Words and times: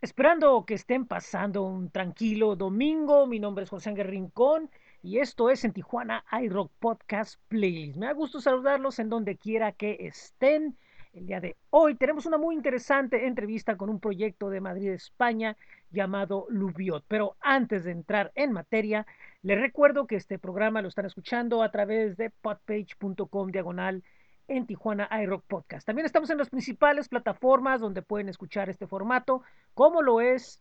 Esperando 0.00 0.64
que 0.64 0.74
estén 0.74 1.06
pasando 1.06 1.64
un 1.64 1.90
tranquilo 1.90 2.54
domingo, 2.54 3.26
mi 3.26 3.40
nombre 3.40 3.64
es 3.64 3.70
José 3.70 3.90
Ángel 3.90 4.06
Rincón 4.06 4.70
y 5.02 5.18
esto 5.18 5.50
es 5.50 5.64
en 5.64 5.72
Tijuana 5.72 6.24
iRock 6.40 6.70
Podcast 6.78 7.40
Playlist. 7.48 7.96
Me 7.96 8.06
da 8.06 8.12
gusto 8.12 8.40
saludarlos 8.40 9.00
en 9.00 9.08
donde 9.08 9.36
quiera 9.36 9.72
que 9.72 9.96
estén. 9.98 10.76
El 11.12 11.26
día 11.26 11.40
de 11.40 11.56
hoy 11.70 11.96
tenemos 11.96 12.26
una 12.26 12.38
muy 12.38 12.54
interesante 12.54 13.26
entrevista 13.26 13.76
con 13.76 13.90
un 13.90 13.98
proyecto 13.98 14.50
de 14.50 14.60
Madrid, 14.60 14.90
España, 14.90 15.56
llamado 15.90 16.46
Lubiot. 16.48 17.04
Pero 17.08 17.36
antes 17.40 17.82
de 17.82 17.90
entrar 17.90 18.30
en 18.36 18.52
materia, 18.52 19.04
les 19.42 19.60
recuerdo 19.60 20.06
que 20.06 20.14
este 20.14 20.38
programa 20.38 20.80
lo 20.80 20.86
están 20.86 21.06
escuchando 21.06 21.60
a 21.60 21.72
través 21.72 22.16
de 22.16 22.30
podpage.com 22.30 23.50
diagonal 23.50 24.04
en 24.48 24.66
Tijuana 24.66 25.08
iRock 25.22 25.44
Podcast. 25.44 25.86
También 25.86 26.06
estamos 26.06 26.30
en 26.30 26.38
las 26.38 26.50
principales 26.50 27.08
plataformas 27.08 27.80
donde 27.80 28.02
pueden 28.02 28.28
escuchar 28.28 28.68
este 28.68 28.86
formato, 28.86 29.42
como 29.74 30.02
lo 30.02 30.20
es 30.20 30.60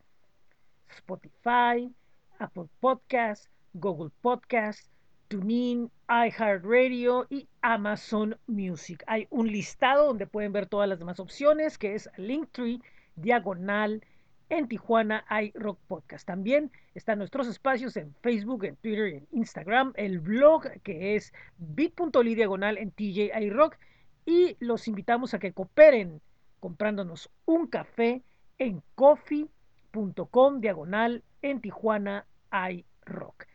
Spotify, 0.89 1.91
Apple 2.39 2.67
Podcast, 2.79 3.49
Google 3.73 4.11
Podcast, 4.21 4.91
TuneIn, 5.27 5.91
iHeartRadio 6.07 7.27
y 7.29 7.47
Amazon 7.61 8.37
Music. 8.47 9.03
Hay 9.07 9.27
un 9.29 9.47
listado 9.47 10.05
donde 10.05 10.27
pueden 10.27 10.53
ver 10.53 10.67
todas 10.67 10.87
las 10.87 10.99
demás 10.99 11.19
opciones, 11.19 11.77
que 11.77 11.95
es 11.95 12.09
Linktree, 12.17 12.81
diagonal, 13.15 14.03
en 14.49 14.67
Tijuana 14.67 15.25
hay 15.27 15.51
Rock 15.55 15.79
Podcast. 15.87 16.25
También 16.25 16.71
están 16.95 17.19
nuestros 17.19 17.47
espacios 17.47 17.97
en 17.97 18.13
Facebook, 18.21 18.63
en 18.63 18.75
Twitter 18.77 19.07
en 19.07 19.27
Instagram. 19.31 19.93
El 19.95 20.19
blog 20.19 20.69
que 20.83 21.15
es 21.15 21.33
bit.ly 21.57 22.35
diagonal 22.35 22.77
en 22.77 22.91
TJ 22.91 23.31
Rock. 23.51 23.77
Y 24.25 24.57
los 24.59 24.87
invitamos 24.87 25.33
a 25.33 25.39
que 25.39 25.53
cooperen 25.53 26.21
comprándonos 26.59 27.29
un 27.45 27.67
café 27.67 28.23
en 28.57 28.81
coffee.com 28.95 30.59
diagonal 30.59 31.23
en 31.41 31.61
Tijuana 31.61 32.25
hay 32.49 32.85
Rock. 33.05 33.45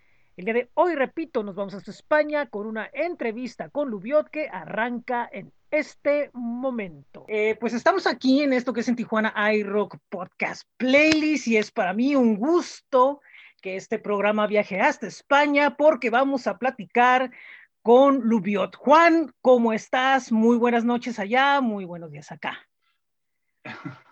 El 0.43 0.47
día 0.47 0.55
de 0.55 0.71
hoy, 0.75 0.97
repito, 0.97 1.45
nos 1.45 1.55
vamos 1.55 1.73
hasta 1.75 1.93
España 1.93 2.47
con 2.47 2.67
una 2.67 2.91
entrevista 2.93 3.69
con 3.69 3.89
Lubiot 3.89 4.29
que 4.29 4.49
arranca 4.49 5.31
en 5.31 5.53
este 5.71 6.31
momento. 6.33 7.25
Eh, 7.29 7.57
pues 7.61 7.75
estamos 7.75 8.09
aquí 8.09 8.43
en 8.43 8.53
esto 8.53 8.73
que 8.73 8.81
es 8.81 8.89
en 8.89 8.97
Tijuana 8.97 9.33
iRock 9.55 9.99
Podcast 10.09 10.65
Playlist 10.79 11.47
y 11.47 11.59
es 11.59 11.71
para 11.71 11.93
mí 11.93 12.17
un 12.17 12.34
gusto 12.34 13.21
que 13.61 13.77
este 13.77 14.01
programa 14.01 14.49
viaje 14.49 14.81
hasta 14.81 15.07
España 15.07 15.77
porque 15.77 16.11
vamos 16.11 16.49
a 16.49 16.59
platicar 16.59 17.31
con 17.81 18.23
Lubiot. 18.23 18.75
Juan, 18.75 19.33
¿cómo 19.43 19.73
estás? 19.73 20.33
Muy 20.33 20.56
buenas 20.56 20.84
noches 20.84 21.21
allá, 21.21 21.61
muy 21.61 21.84
buenos 21.84 22.11
días 22.11 22.33
acá. 22.33 22.59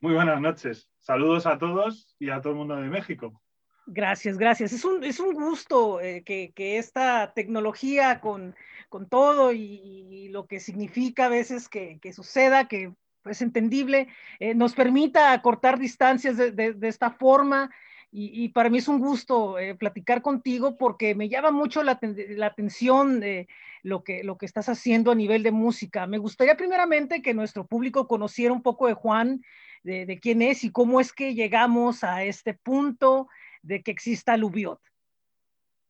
Muy 0.00 0.12
buenas 0.12 0.40
noches. 0.40 0.88
Saludos 1.00 1.46
a 1.46 1.58
todos 1.58 2.14
y 2.20 2.28
a 2.28 2.40
todo 2.40 2.52
el 2.52 2.58
mundo 2.58 2.76
de 2.76 2.90
México. 2.90 3.42
Gracias, 3.86 4.38
gracias. 4.38 4.72
Es 4.72 4.84
un, 4.84 5.04
es 5.04 5.20
un 5.20 5.34
gusto 5.34 6.00
eh, 6.00 6.22
que, 6.24 6.52
que, 6.54 6.78
esta 6.78 7.34
tecnología 7.34 8.20
con, 8.20 8.54
con 8.88 9.08
todo 9.08 9.52
y, 9.52 10.28
lo 10.30 10.46
que 10.46 10.58
significa 10.58 11.26
a 11.26 11.28
veces 11.28 11.68
que, 11.68 11.98
que 12.00 12.12
suceda, 12.12 12.66
que 12.66 12.92
es 13.26 13.42
entendible, 13.42 14.08
eh, 14.40 14.54
nos 14.54 14.74
permita 14.74 15.40
cortar 15.42 15.78
distancias 15.78 16.36
de, 16.36 16.50
de, 16.50 16.88
esta 16.88 17.10
forma. 17.10 17.70
Y, 18.10 18.44
y, 18.44 18.48
para 18.48 18.70
mí 18.70 18.78
es 18.78 18.88
un 18.88 19.00
gusto 19.00 19.58
eh, 19.58 19.74
platicar 19.74 20.22
contigo 20.22 20.76
porque 20.78 21.14
me 21.14 21.28
llama 21.28 21.50
mucho 21.50 21.82
la, 21.82 21.98
la 22.00 22.46
atención 22.46 23.20
de 23.20 23.48
lo 23.82 24.02
que, 24.02 24.24
lo 24.24 24.38
que 24.38 24.46
estás 24.46 24.68
haciendo 24.68 25.12
a 25.12 25.14
nivel 25.14 25.42
de 25.42 25.52
música. 25.52 26.06
Me 26.06 26.18
gustaría 26.18 26.56
primeramente 26.56 27.22
que 27.22 27.34
nuestro 27.34 27.66
público 27.66 28.08
conociera 28.08 28.52
un 28.52 28.62
poco 28.62 28.86
de 28.86 28.94
Juan, 28.94 29.42
de, 29.82 30.06
de 30.06 30.18
quién 30.18 30.40
es 30.40 30.64
y 30.64 30.70
cómo 30.70 31.00
es 31.00 31.12
que 31.12 31.34
llegamos 31.34 32.02
a 32.02 32.24
este 32.24 32.54
punto 32.54 33.28
de 33.64 33.82
que 33.82 33.90
exista 33.90 34.36
Lubiot. 34.36 34.80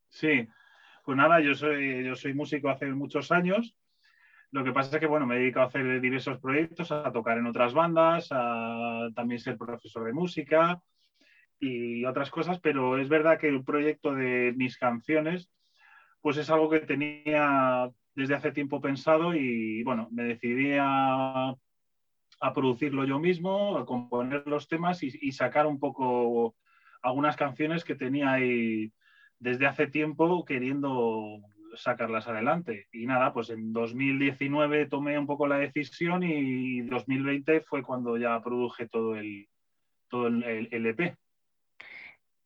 Sí, 0.09 0.49
pues 1.05 1.17
nada, 1.17 1.41
yo 1.41 1.55
soy, 1.55 2.05
yo 2.05 2.15
soy 2.15 2.35
músico 2.35 2.71
hace 2.71 2.87
muchos 2.87 3.33
años. 3.33 3.77
Lo 4.53 4.63
que 4.63 4.73
pasa 4.73 4.97
es 4.97 5.01
que, 5.01 5.07
bueno, 5.07 5.27
me 5.27 5.35
he 5.35 5.41
dedicado 5.41 5.67
a 5.67 5.69
hacer 5.69 6.01
diversos 6.01 6.39
proyectos, 6.39 6.93
a 6.93 7.11
tocar 7.11 7.39
en 7.39 7.47
otras 7.47 7.75
bandas, 7.75 8.29
a 8.31 9.09
también 9.15 9.41
ser 9.41 9.59
profesor 9.59 10.05
de 10.05 10.13
música 10.13 10.81
y 11.59 12.05
otras 12.05 12.31
cosas, 12.31 12.61
pero 12.61 12.99
es 12.99 13.09
verdad 13.09 13.39
que 13.39 13.49
el 13.49 13.65
proyecto 13.65 14.15
de 14.15 14.55
mis 14.57 14.79
canciones, 14.79 15.51
pues 16.21 16.37
es 16.37 16.49
algo 16.51 16.71
que 16.71 16.81
tenía 16.81 17.91
desde 18.15 18.37
hace 18.37 18.53
tiempo 18.53 18.81
pensado 18.81 19.35
y, 19.35 19.83
bueno, 19.83 20.09
me 20.13 20.23
decidí 20.23 20.77
a, 20.79 21.55
producirlo 22.55 23.05
yo 23.05 23.19
mismo, 23.19 23.79
a 23.79 23.87
componer 23.87 24.47
los 24.47 24.69
temas 24.69 25.03
y 25.03 25.33
sacar 25.33 25.67
un 25.67 25.81
poco 25.81 26.55
algunas 27.05 27.37
canciones 27.37 27.85
que 27.85 27.95
tenía 27.95 28.33
ahí 28.33 28.91
desde 29.39 29.67
hace 29.67 29.87
tiempo 29.87 30.45
queriendo 30.45 31.41
sacarlas 31.77 32.27
adelante. 32.27 32.89
Y 32.93 33.07
nada, 33.07 33.33
pues 33.33 33.51
en 33.51 33.73
2019 33.73 34.87
tomé 34.87 35.19
un 35.19 35.27
poco 35.27 35.47
la 35.47 35.59
decisión 35.59 36.23
y 36.23 36.81
2020 36.83 37.61
fue 37.61 37.83
cuando 37.83 38.17
ya 38.17 38.41
produje 38.43 38.89
todo 38.89 39.17
el, 39.17 39.49
todo 40.09 40.29
el, 40.29 40.69
el 40.71 40.87
EP. 40.87 41.15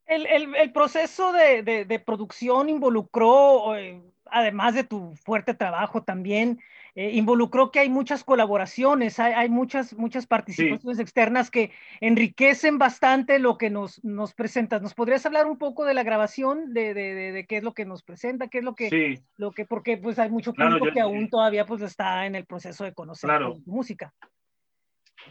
El, 0.07 0.27
el, 0.27 0.57
el 0.57 0.73
proceso 0.73 1.33
de, 1.33 1.63
de, 1.63 1.85
de, 1.85 1.99
producción 2.01 2.69
involucró, 2.69 3.77
eh, 3.77 4.01
además 4.25 4.75
de 4.75 4.85
tu 4.85 5.15
fuerte 5.15 5.55
trabajo 5.55 6.03
también, 6.03 6.59
eh, 6.99 7.13
involucró 7.13 7.71
que 7.71 7.79
hay 7.79 7.89
muchas 7.89 8.25
colaboraciones, 8.25 9.21
hay, 9.21 9.33
hay 9.33 9.49
muchas, 9.49 9.97
muchas 9.97 10.27
participaciones 10.27 10.97
sí. 10.97 11.03
externas 11.03 11.49
que 11.49 11.71
enriquecen 12.01 12.77
bastante 12.77 13.39
lo 13.39 13.57
que 13.57 13.71
nos, 13.71 14.03
nos 14.03 14.35
presentas. 14.35 14.83
¿Nos 14.83 14.95
podrías 14.95 15.25
hablar 15.25 15.47
un 15.47 15.59
poco 15.59 15.85
de 15.85 15.95
la 15.95 16.03
grabación, 16.03 16.75
de, 16.75 16.95
de, 16.95 17.15
de, 17.15 17.31
de 17.31 17.47
qué 17.47 17.59
es 17.59 17.63
lo 17.63 17.73
que 17.73 17.85
nos 17.85 18.03
presenta, 18.03 18.49
qué 18.49 18.59
es 18.59 18.65
lo 18.65 18.75
que, 18.75 18.91
sí. 18.91 19.23
lo 19.37 19.53
que 19.53 19.65
porque 19.65 19.97
pues 19.97 20.19
hay 20.19 20.29
mucho 20.29 20.53
público 20.53 20.71
claro, 20.71 20.87
yo, 20.87 20.93
que 20.93 21.01
aún 21.01 21.31
todavía 21.31 21.65
pues 21.67 21.83
está 21.83 22.27
en 22.27 22.35
el 22.35 22.47
proceso 22.47 22.83
de 22.83 22.93
conocer 22.93 23.29
claro. 23.29 23.61
tu 23.65 23.71
música? 23.71 24.13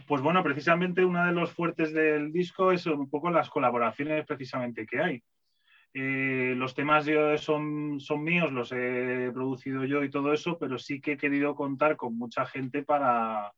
Pues 0.06 0.22
bueno, 0.22 0.42
precisamente 0.42 1.04
uno 1.04 1.26
de 1.26 1.32
los 1.32 1.52
fuertes 1.52 1.92
del 1.92 2.32
disco 2.32 2.72
es 2.72 2.86
un 2.86 3.10
poco 3.10 3.28
las 3.28 3.50
colaboraciones 3.50 4.24
precisamente 4.24 4.86
que 4.86 5.02
hay. 5.02 5.22
Eh, 5.94 6.54
los 6.56 6.74
temas 6.74 7.06
son, 7.40 7.98
míos, 8.22 8.52
los 8.52 8.72
he 8.72 9.30
producido 9.32 9.84
yo 9.84 10.04
y 10.04 10.10
todo 10.10 10.32
eso, 10.32 10.58
pero 10.58 10.78
sí 10.78 11.00
que 11.00 11.12
he 11.12 11.16
querido 11.16 11.54
contar 11.54 11.96
con 11.96 12.16
mucha 12.16 12.46
gente 12.46 12.82
para, 12.82 13.52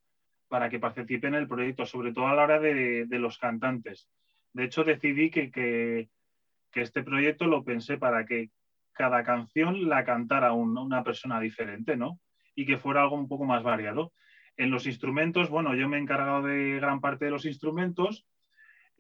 que 0.70 0.78
participe 0.78 1.26
en 1.26 1.34
el 1.34 1.48
proyecto, 1.48 1.84
sobre 1.86 2.12
todo 2.12 2.28
a 2.28 2.34
la 2.34 2.44
hora 2.44 2.60
de, 2.60 3.06
los 3.10 3.38
cantantes. 3.38 4.08
De 4.52 4.64
hecho, 4.64 4.84
decidí 4.84 5.30
que, 5.30 6.08
este 6.74 7.02
proyecto 7.02 7.46
lo 7.46 7.64
pensé 7.64 7.98
para 7.98 8.24
que 8.24 8.50
cada 8.92 9.24
canción 9.24 9.88
la 9.88 10.04
cantara 10.04 10.52
un, 10.52 10.78
una 10.78 11.02
persona 11.02 11.41
diferente, 11.41 11.97
¿no? 11.97 12.20
Y 12.54 12.64
que 12.64 12.78
fuera 12.78 13.02
algo 13.02 13.16
un 13.16 13.28
poco 13.28 13.44
más 13.44 13.62
variado. 13.62 14.12
En 14.56 14.70
los 14.70 14.86
instrumentos, 14.86 15.48
bueno, 15.48 15.74
yo 15.74 15.88
me 15.88 15.97
he 15.97 16.00
encargado 16.00 16.42
de 16.42 16.76
gran 16.76 17.00
parte 17.00 17.24
de 17.24 17.30
los 17.30 17.44
instrumentos, 17.44 18.26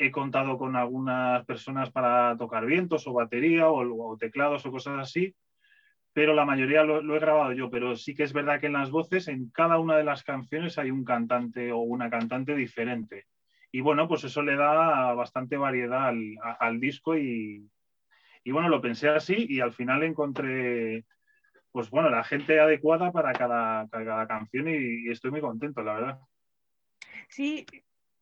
he 0.00 0.10
contado 0.10 0.56
con 0.56 0.76
algunas 0.76 1.44
personas 1.44 1.90
para 1.90 2.34
tocar 2.38 2.64
vientos 2.64 3.06
o 3.06 3.12
batería 3.12 3.68
o, 3.68 4.16
teclados 4.16 4.64
o 4.64 4.70
cosas 4.70 4.98
así, 4.98 5.36
pero 6.14 6.32
la 6.32 6.46
mayoría 6.46 6.82
lo, 6.84 7.14
he 7.14 7.20
grabado 7.20 7.52
yo. 7.52 7.68
Pero 7.68 7.94
sí 7.96 8.14
que 8.14 8.22
es 8.22 8.32
verdad 8.32 8.58
que 8.60 8.68
en 8.68 8.72
las 8.72 8.90
voces, 8.90 9.28
en 9.28 9.50
cada 9.50 9.78
una 9.78 9.98
de 9.98 10.04
las 10.04 10.24
canciones 10.24 10.78
hay 10.78 10.90
un 10.90 11.04
cantante 11.04 11.70
o 11.70 11.80
una 11.80 12.08
cantante 12.08 12.56
diferente. 12.56 13.26
Y 13.70 13.82
bueno, 13.82 14.08
pues 14.08 14.24
eso 14.24 14.40
le 14.42 14.56
da 14.56 15.12
bastante 15.12 15.58
variedad 15.58 16.08
al, 16.08 16.80
disco 16.80 17.18
y, 17.18 17.68
y, 18.42 18.52
bueno, 18.52 18.70
lo 18.70 18.80
pensé 18.80 19.10
así 19.10 19.46
y 19.50 19.60
al 19.60 19.74
final 19.74 20.02
encontré, 20.02 21.04
pues 21.72 21.90
bueno, 21.90 22.08
la 22.08 22.24
gente 22.24 22.58
adecuada 22.58 23.12
para 23.12 23.34
cada, 23.34 23.86
cada 23.90 24.26
canción 24.26 24.66
y, 24.66 25.06
y 25.06 25.10
estoy 25.10 25.30
muy 25.30 25.42
contento, 25.42 25.82
la 25.82 25.92
verdad. 25.92 26.18
Sí, 27.28 27.66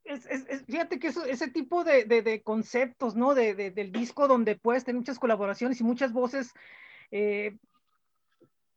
es, 0.09 0.27
es, 0.27 0.65
fíjate 0.67 0.99
que 0.99 1.09
eso, 1.09 1.25
ese 1.25 1.49
tipo 1.49 1.85
de, 1.85 2.05
de, 2.05 2.23
de 2.23 2.43
conceptos, 2.43 3.15
¿no? 3.15 3.35
De, 3.35 3.55
del 3.55 3.93
disco 3.93 4.27
donde 4.27 4.57
puedes 4.57 4.85
tener 4.85 4.99
muchas 4.99 5.19
colaboraciones 5.19 5.81
y 5.81 5.85
muchas 5.85 6.13
voces, 6.13 6.53
eh, 7.11 7.57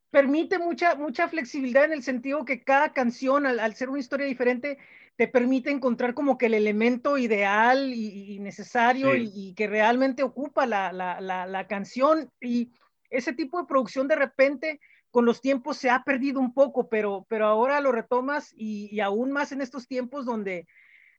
permite 0.09 0.59
mucha, 0.59 0.95
mucha 0.95 1.27
flexibilidad 1.29 1.85
en 1.85 1.93
el 1.93 2.03
sentido 2.03 2.45
que 2.45 2.63
cada 2.63 2.93
canción, 2.93 3.45
al, 3.45 3.59
al, 3.59 3.75
ser 3.75 3.89
una 3.89 3.99
historia 3.99 4.25
diferente, 4.25 4.77
te 5.15 5.27
permite 5.27 5.71
encontrar 5.71 6.13
como 6.13 6.37
que 6.37 6.47
el 6.47 6.53
elemento 6.53 7.17
ideal 7.17 7.93
y, 7.93 8.35
y 8.35 8.39
necesario 8.39 9.13
sí. 9.13 9.31
y, 9.33 9.49
y, 9.49 9.53
que 9.53 9.67
realmente 9.67 10.23
ocupa 10.23 10.65
la, 10.65 10.91
la, 10.91 11.21
la, 11.21 11.45
la 11.47 11.67
canción. 11.67 12.29
Y 12.41 12.71
ese 13.09 13.33
tipo 13.33 13.59
de 13.59 13.67
producción 13.67 14.07
de 14.07 14.15
repente 14.15 14.79
con 15.11 15.25
los 15.25 15.41
tiempos 15.41 15.77
se 15.77 15.89
ha 15.89 16.03
perdido 16.03 16.39
un 16.39 16.53
poco, 16.53 16.87
pero, 16.89 17.25
pero 17.29 17.45
ahora 17.45 17.81
lo 17.81 17.91
retomas 17.91 18.53
y, 18.55 18.89
y 18.91 19.01
aún 19.01 19.31
más 19.31 19.51
en 19.51 19.61
estos 19.61 19.87
tiempos 19.87 20.25
donde 20.25 20.65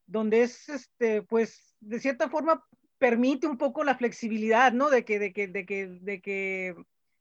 donde 0.06 0.43
es, 0.43 0.69
este, 0.69 1.22
pues, 1.22 1.76
de 1.81 2.00
cierta 2.00 2.28
forma 2.28 2.64
permite 2.99 3.46
un 3.46 3.58
poco 3.58 3.84
la 3.84 3.96
flexibilidad, 3.96 4.72
¿no? 4.72 4.90
De 4.90 5.04
que, 5.04 5.19
de 5.19 5.32
que, 5.32 5.49
de 5.49 5.66
que, 5.66 5.87
de 5.88 6.20
que 6.20 6.75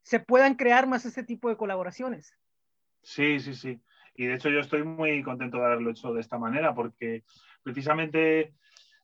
se 0.03 0.19
puedan 0.19 0.55
crear 0.55 0.87
más 0.87 1.05
este 1.05 1.23
tipo 1.23 1.49
de 1.49 1.57
colaboraciones. 1.57 2.35
Sí, 3.01 3.39
sí, 3.39 3.55
sí. 3.55 3.81
Y 4.15 4.25
de 4.25 4.35
hecho 4.35 4.49
yo 4.49 4.59
estoy 4.59 4.83
muy 4.83 5.23
contento 5.23 5.57
de 5.57 5.65
haberlo 5.65 5.91
hecho 5.91 6.13
de 6.13 6.21
esta 6.21 6.37
manera 6.37 6.75
porque 6.75 7.23
precisamente 7.63 8.53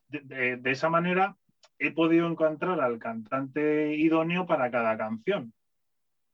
de, 0.08 0.60
esa 0.64 0.88
manera 0.88 1.36
he 1.78 1.90
podido 1.90 2.28
encontrar 2.28 2.80
al 2.80 2.98
cantante 2.98 3.94
idóneo 3.94 4.46
para 4.46 4.70
cada 4.70 4.96
canción. 4.96 5.52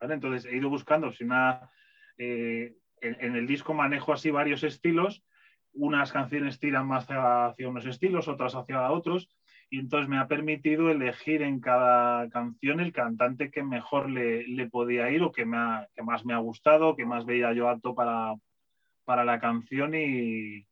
Entonces 0.00 0.50
he 0.50 0.56
ido 0.56 0.68
buscando 0.68 1.10
si 1.12 1.24
una... 1.24 1.70
Eh, 2.18 2.74
en, 3.00 3.36
el 3.36 3.46
disco 3.46 3.74
manejo 3.74 4.12
así 4.12 4.30
varios 4.30 4.62
estilos, 4.62 5.22
unas 5.74 6.12
canciones 6.12 6.58
tiran 6.58 6.86
más 6.86 7.06
hacia, 7.08 7.68
unos 7.68 7.86
estilos, 7.86 8.28
otras 8.28 8.54
hacia 8.54 8.90
otros, 8.90 9.28
y 9.70 9.80
entonces 9.80 10.08
me 10.08 10.18
ha 10.18 10.28
permitido 10.28 10.90
elegir 10.90 11.42
en 11.42 11.60
cada 11.60 12.28
canción 12.30 12.80
el 12.80 12.92
cantante 12.92 13.50
que 13.50 13.62
mejor 13.62 14.08
le, 14.08 14.68
podía 14.68 15.10
ir 15.10 15.22
o 15.22 15.32
que, 15.32 15.44
me 15.44 15.58
que 15.94 16.02
más 16.02 16.24
me 16.24 16.34
ha 16.34 16.38
gustado, 16.38 16.96
que 16.96 17.04
más 17.04 17.24
veía 17.24 17.52
yo 17.52 17.68
apto 17.68 17.94
para, 17.94 18.34
para 19.04 19.24
la 19.24 19.40
canción 19.40 19.94
y, 19.94 20.66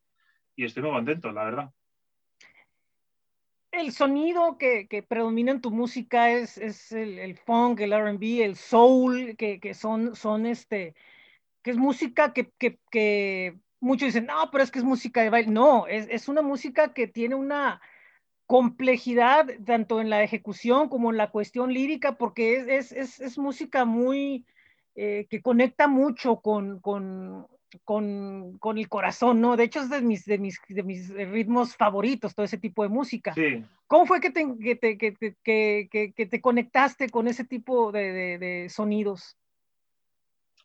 estoy 0.56 0.82
muy 0.82 0.92
contento, 0.92 1.32
la 1.32 1.44
verdad. 1.44 1.70
El 3.72 3.90
sonido 3.90 4.58
que, 4.58 5.04
predomina 5.08 5.52
en 5.52 5.62
tu 5.62 5.70
música 5.70 6.30
es, 6.30 6.92
el, 6.92 7.36
funk, 7.38 7.80
el 7.80 7.92
RB, 7.92 8.42
el 8.42 8.56
soul, 8.56 9.34
que, 9.36 9.74
son, 9.74 10.14
son 10.14 10.46
este, 10.46 10.94
que 11.62 11.70
es 11.70 11.76
música 11.76 12.32
que, 12.34 13.58
muchos 13.82 14.06
dicen, 14.06 14.26
no, 14.26 14.48
pero 14.50 14.64
es 14.64 14.70
que 14.70 14.78
es 14.78 14.84
música 14.84 15.22
de 15.22 15.30
baile. 15.30 15.50
No, 15.50 15.86
es, 15.86 16.28
una 16.28 16.40
música 16.40 16.94
que 16.94 17.06
tiene 17.06 17.34
una 17.34 17.82
complejidad 18.46 19.46
tanto 19.66 20.00
en 20.00 20.08
la 20.08 20.22
ejecución 20.22 20.88
como 20.88 21.10
en 21.10 21.16
la 21.16 21.30
cuestión 21.30 21.72
lírica, 21.72 22.16
porque 22.16 22.78
es, 22.78 23.38
música 23.38 23.84
muy, 23.84 24.46
eh, 24.94 25.26
que 25.28 25.42
conecta 25.42 25.88
mucho 25.88 26.36
con, 26.40 26.80
con, 26.80 27.48
el 28.78 28.88
corazón, 28.88 29.40
¿no? 29.40 29.56
De 29.56 29.64
hecho, 29.64 29.80
es 29.80 29.90
de 29.90 30.00
mis, 30.00 30.24
de 30.24 30.38
mis, 30.38 30.60
de 30.68 30.82
mis 30.82 31.08
ritmos 31.08 31.76
favoritos, 31.76 32.34
todo 32.34 32.46
ese 32.46 32.58
tipo 32.58 32.84
de 32.84 32.88
música. 32.88 33.34
Sí. 33.34 33.64
¿Cómo 33.88 34.06
fue 34.06 34.20
que 34.20 34.30
te, 34.30 34.46
que 35.42 36.26
te, 36.30 36.40
conectaste 36.40 37.10
con 37.10 37.26
ese 37.26 37.44
tipo 37.44 37.90
de, 37.90 38.68
sonidos? 38.70 39.36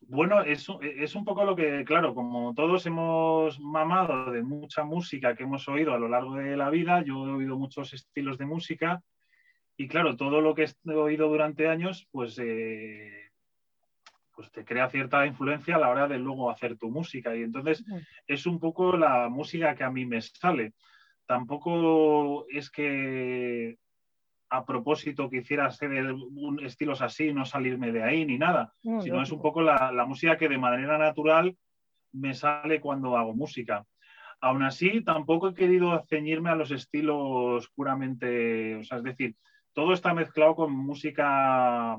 Bueno, 0.01 0.41
es, 0.41 0.67
es, 0.81 1.15
un 1.15 1.25
poco 1.25 1.43
lo 1.43 1.55
que, 1.55 1.83
claro, 1.83 2.13
como 2.13 2.53
todos 2.53 2.85
hemos 2.85 3.59
mamado 3.59 4.31
de 4.31 4.41
mucha 4.41 4.83
música 4.83 5.35
que 5.35 5.43
hemos 5.43 5.67
oído 5.67 5.93
a 5.93 5.99
lo 5.99 6.07
largo 6.07 6.35
de 6.35 6.55
la 6.55 6.69
vida, 6.69 7.03
yo 7.03 7.27
he 7.27 7.31
oído 7.31 7.57
muchos 7.57 7.93
estilos 7.93 8.37
de 8.37 8.45
música 8.45 9.01
y 9.75 9.87
claro, 9.87 10.15
todo 10.15 10.41
lo 10.41 10.55
que 10.55 10.63
he 10.63 10.91
oído 10.93 11.27
durante 11.27 11.67
años, 11.67 12.07
pues 12.11 12.39
eh, 12.39 13.29
pues 14.37 14.51
te 14.51 14.65
crea 14.65 14.89
cierta 14.89 15.25
influencia 15.25 15.75
a 15.75 15.79
la 15.79 15.89
hora 15.89 16.07
de 16.07 16.17
luego 16.17 16.49
hacer 16.49 16.77
tu 16.77 16.89
música. 16.89 17.35
Y 17.35 17.43
entonces 17.43 17.83
es 18.27 18.45
un 18.45 18.59
poco 18.59 18.97
la 18.97 19.29
música 19.29 19.75
que 19.75 19.83
a 19.83 19.91
mí 19.91 20.05
me 20.05 20.21
sale. 20.21 20.73
Tampoco 21.27 22.47
es 22.49 22.71
que 22.71 23.77
a 24.49 24.65
propósito 24.65 25.29
quisiera 25.29 25.65
hacer 25.65 26.11
un 26.11 26.63
estilos 26.63 27.01
así, 27.01 27.33
no 27.33 27.45
salirme 27.45 27.91
de 27.91 28.03
ahí 28.03 28.25
ni 28.25 28.37
nada, 28.37 28.73
sino 28.81 29.21
es 29.21 29.31
un 29.31 29.41
poco 29.41 29.61
la, 29.61 30.05
música 30.07 30.37
que 30.37 30.47
de 30.47 30.57
manera 30.57 30.97
natural 30.97 31.55
me 32.13 32.33
sale 32.33 32.79
cuando 32.79 33.17
hago 33.17 33.35
música. 33.35 33.85
Aún 34.39 34.63
así, 34.63 35.01
tampoco 35.03 35.49
he 35.49 35.53
querido 35.53 35.99
ceñirme 36.07 36.49
a 36.49 36.55
los 36.55 36.71
estilos 36.71 37.69
puramente, 37.75 38.75
o 38.75 38.83
sea, 38.83 38.99
es 38.99 39.03
decir, 39.03 39.35
todo 39.73 39.93
está 39.93 40.13
mezclado 40.13 40.55
con 40.55 40.71
música 40.71 41.97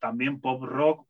también 0.00 0.40
pop 0.40 0.62
rock, 0.62 1.06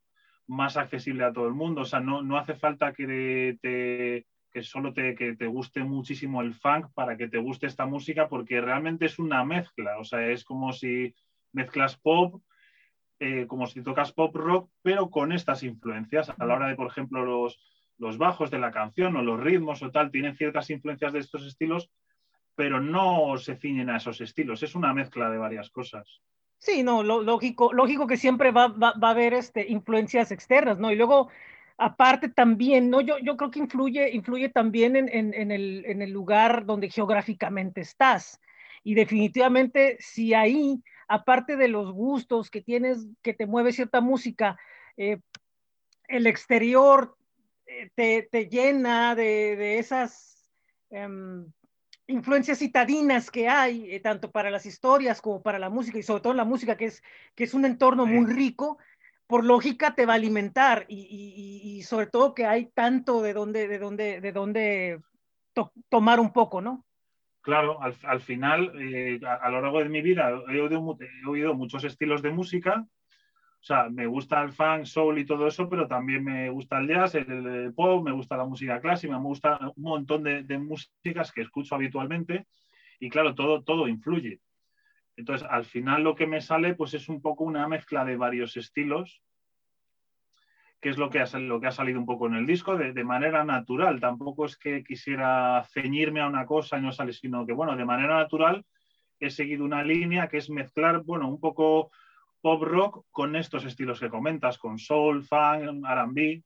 más 0.46 0.76
accesible 0.76 1.24
a 1.24 1.32
todo 1.32 1.46
el 1.48 1.54
mundo. 1.54 1.82
O 1.82 1.84
sea, 1.84 2.00
no, 2.00 2.22
no 2.22 2.38
hace 2.38 2.54
falta 2.54 2.92
que, 2.92 3.58
te, 3.60 4.26
que 4.56 4.62
solo 4.62 4.94
te, 4.94 5.14
que 5.14 5.36
te 5.36 5.46
guste 5.46 5.84
muchísimo 5.84 6.40
el 6.40 6.54
funk 6.54 6.86
para 6.94 7.18
que 7.18 7.28
te 7.28 7.36
guste 7.36 7.66
esta 7.66 7.84
música, 7.84 8.26
porque 8.26 8.58
realmente 8.62 9.04
es 9.04 9.18
una 9.18 9.44
mezcla. 9.44 9.98
O 9.98 10.04
sea, 10.04 10.26
es 10.28 10.46
como 10.46 10.72
si 10.72 11.14
mezclas 11.52 11.98
pop, 11.98 12.42
eh, 13.18 13.46
como 13.46 13.66
si 13.66 13.82
tocas 13.82 14.12
pop 14.12 14.34
rock, 14.34 14.70
pero 14.80 15.10
con 15.10 15.32
estas 15.32 15.62
influencias. 15.62 16.30
A 16.30 16.46
la 16.46 16.54
hora 16.54 16.68
de, 16.68 16.74
por 16.74 16.86
ejemplo, 16.86 17.22
los, 17.22 17.60
los 17.98 18.16
bajos 18.16 18.50
de 18.50 18.58
la 18.58 18.70
canción 18.70 19.14
o 19.16 19.22
los 19.22 19.38
ritmos 19.38 19.82
o 19.82 19.90
tal, 19.90 20.10
tienen 20.10 20.36
ciertas 20.36 20.70
influencias 20.70 21.12
de 21.12 21.18
estos 21.18 21.44
estilos, 21.44 21.90
pero 22.54 22.80
no 22.80 23.36
se 23.36 23.56
ciñen 23.56 23.90
a 23.90 23.98
esos 23.98 24.22
estilos. 24.22 24.62
Es 24.62 24.74
una 24.74 24.94
mezcla 24.94 25.28
de 25.28 25.36
varias 25.36 25.68
cosas. 25.68 26.22
Sí, 26.56 26.82
no, 26.82 27.02
lógico, 27.02 27.74
lógico 27.74 28.06
que 28.06 28.16
siempre 28.16 28.52
va, 28.52 28.74
a 28.80 29.10
haber 29.10 29.34
este, 29.34 29.66
influencias 29.68 30.32
externas, 30.32 30.78
¿no? 30.78 30.90
Y 30.90 30.96
luego, 30.96 31.28
aparte 31.78 32.28
también, 32.28 32.90
¿no? 32.90 33.00
Yo, 33.00 33.18
yo 33.18 33.36
creo 33.36 33.50
que 33.50 33.58
influye, 33.58 34.10
influye 34.10 34.48
también 34.48 34.96
en, 34.96 35.50
el, 35.50 36.10
lugar 36.10 36.64
donde 36.64 36.90
geográficamente 36.90 37.80
estás. 37.80 38.40
Y 38.82 38.94
definitivamente, 38.94 39.96
si 40.00 40.32
ahí, 40.32 40.82
aparte 41.08 41.56
de 41.56 41.68
los 41.68 41.92
gustos 41.92 42.50
que 42.50 42.62
tienes, 42.62 43.06
que 43.22 43.34
te 43.34 43.46
mueve 43.46 43.72
cierta 43.72 44.00
música, 44.00 44.58
eh, 44.96 45.18
el 46.08 46.26
exterior 46.26 47.16
eh, 47.66 47.90
te, 48.30 48.48
llena 48.48 49.14
de, 49.14 49.78
esas 49.78 50.48
em, 50.90 51.50
influencias 52.06 52.58
citadinas 52.58 53.30
que 53.30 53.48
hay, 53.48 53.92
eh, 53.92 54.00
tanto 54.00 54.30
para 54.30 54.50
las 54.50 54.64
historias 54.66 55.20
como 55.20 55.42
para 55.42 55.58
la 55.58 55.68
música, 55.68 55.98
y 55.98 56.02
sobre 56.02 56.22
todo 56.22 56.32
la 56.32 56.44
música, 56.44 56.76
que 56.76 56.86
es, 56.86 57.02
que 57.34 57.44
es 57.44 57.54
un 57.54 57.64
entorno 57.64 58.06
muy 58.06 58.32
rico, 58.32 58.78
por 59.26 59.44
lógica 59.44 59.94
te 59.94 60.06
va 60.06 60.14
a 60.14 60.16
alimentar, 60.16 60.86
y, 60.88 61.82
sobre 61.82 62.06
todo 62.06 62.34
que 62.34 62.46
hay 62.46 62.66
tanto 62.66 63.22
de 63.22 63.32
dónde, 63.32 63.68
de 63.68 63.78
dónde, 63.78 64.20
de 64.20 64.32
dónde 64.32 65.00
tomar 65.88 66.20
un 66.20 66.32
poco, 66.32 66.60
¿no? 66.60 66.84
Claro, 67.40 67.78
al, 67.80 68.20
final, 68.20 68.72
eh, 68.80 69.20
a, 69.24 69.48
lo 69.50 69.60
largo 69.60 69.78
de 69.78 69.88
mi 69.88 70.02
vida 70.02 70.30
he 70.48 70.60
oído 70.60 71.54
muchos 71.54 71.84
estilos 71.84 72.20
de 72.22 72.32
música, 72.32 72.84
o 73.60 73.64
sea, 73.66 73.88
me 73.88 74.06
gusta 74.06 74.42
el 74.42 74.52
funk, 74.52 74.84
soul 74.84 75.18
y 75.18 75.24
todo 75.24 75.48
eso, 75.48 75.68
pero 75.68 75.88
también 75.88 76.22
me 76.22 76.50
gusta 76.50 76.78
el 76.78 76.86
jazz, 76.86 77.16
el, 77.16 77.72
pop, 77.74 78.04
me 78.04 78.12
gusta 78.12 78.36
la 78.36 78.44
música 78.44 78.80
clásica, 78.80 79.18
me 79.18 79.24
gusta 79.24 79.58
un 79.74 79.82
montón 79.82 80.22
de, 80.22 80.58
músicas 80.58 81.32
que 81.32 81.42
escucho 81.42 81.74
habitualmente 81.74 82.46
y 83.00 83.10
claro, 83.10 83.34
todo, 83.34 83.64
todo 83.64 83.88
influye. 83.88 84.40
Entonces, 85.16 85.46
al 85.50 85.64
final 85.64 86.02
lo 86.02 86.14
que 86.14 86.26
me 86.26 86.40
sale 86.40 86.74
pues 86.74 86.94
es 86.94 87.08
un 87.08 87.20
poco 87.20 87.44
una 87.44 87.66
mezcla 87.68 88.04
de 88.04 88.16
varios 88.16 88.56
estilos, 88.56 89.22
que 90.80 90.90
es 90.90 90.98
lo 90.98 91.08
que 91.08 91.20
ha, 91.20 91.26
salido 91.26 91.98
un 91.98 92.06
poco 92.06 92.26
en 92.26 92.34
el 92.34 92.46
disco, 92.46 92.76
de, 92.76 92.92
de, 92.92 93.04
manera 93.04 93.44
natural. 93.44 93.98
Tampoco 93.98 94.44
es 94.44 94.56
que 94.56 94.84
quisiera 94.84 95.64
ceñirme 95.72 96.20
a 96.20 96.28
una 96.28 96.44
cosa 96.44 96.78
y 96.78 96.82
no 96.82 96.92
sale, 96.92 97.12
sino 97.12 97.46
que, 97.46 97.54
bueno, 97.54 97.76
de 97.76 97.84
manera 97.84 98.16
natural 98.16 98.64
he 99.18 99.30
seguido 99.30 99.64
una 99.64 99.82
línea 99.82 100.28
que 100.28 100.36
es 100.36 100.50
mezclar, 100.50 101.02
bueno, 101.02 101.28
un 101.28 101.40
poco 101.40 101.90
pop 102.40 102.62
rock 102.62 103.06
con 103.10 103.34
estos 103.34 103.64
estilos 103.64 103.98
que 103.98 104.10
comentas, 104.10 104.58
con 104.58 104.78
soul, 104.78 105.24
funk, 105.24 105.84
RB. 105.84 106.42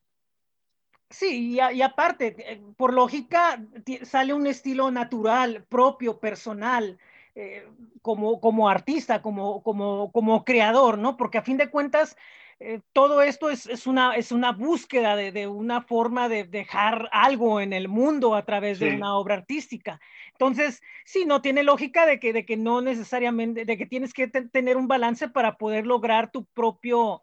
Sí, 1.10 1.56
y, 1.56 1.82
aparte, 1.82 2.36
eh, 2.38 2.62
por 2.76 2.94
lógica, 2.94 3.60
sale 4.04 4.32
un 4.32 4.46
estilo 4.46 4.90
natural, 4.92 5.66
propio, 5.68 6.20
personal, 6.20 6.98
eh, 7.34 7.66
como, 8.02 8.40
como 8.40 8.68
artista, 8.68 9.22
como, 9.22 9.62
como, 9.62 10.10
como 10.12 10.44
creador, 10.44 10.98
¿no? 10.98 11.16
Porque 11.16 11.38
a 11.38 11.42
fin 11.42 11.56
de 11.56 11.70
cuentas, 11.70 12.16
eh, 12.58 12.80
todo 12.92 13.22
esto 13.22 13.48
es, 13.48 13.66
es, 13.66 13.86
una, 13.86 14.14
es 14.16 14.32
una 14.32 14.52
búsqueda 14.52 15.16
de, 15.16 15.32
de, 15.32 15.46
una 15.46 15.80
forma 15.80 16.28
de 16.28 16.44
dejar 16.44 17.08
algo 17.12 17.60
en 17.60 17.72
el 17.72 17.88
mundo 17.88 18.34
a 18.34 18.44
través 18.44 18.78
de 18.78 18.94
una 18.94 19.16
obra 19.16 19.36
artística. 19.36 20.00
Entonces, 20.32 20.82
sí, 21.04 21.24
no 21.24 21.40
tiene 21.40 21.62
lógica 21.62 22.04
de 22.04 22.20
que, 22.20 22.32
de 22.32 22.44
que 22.44 22.56
no 22.56 22.82
necesariamente, 22.82 23.64
de 23.64 23.78
que 23.78 23.86
tienes 23.86 24.12
que 24.12 24.26
tener 24.26 24.76
un 24.76 24.88
balance 24.88 25.28
para 25.28 25.56
poder 25.56 25.86
lograr 25.86 26.30
tu 26.30 26.44
propio, 26.46 27.22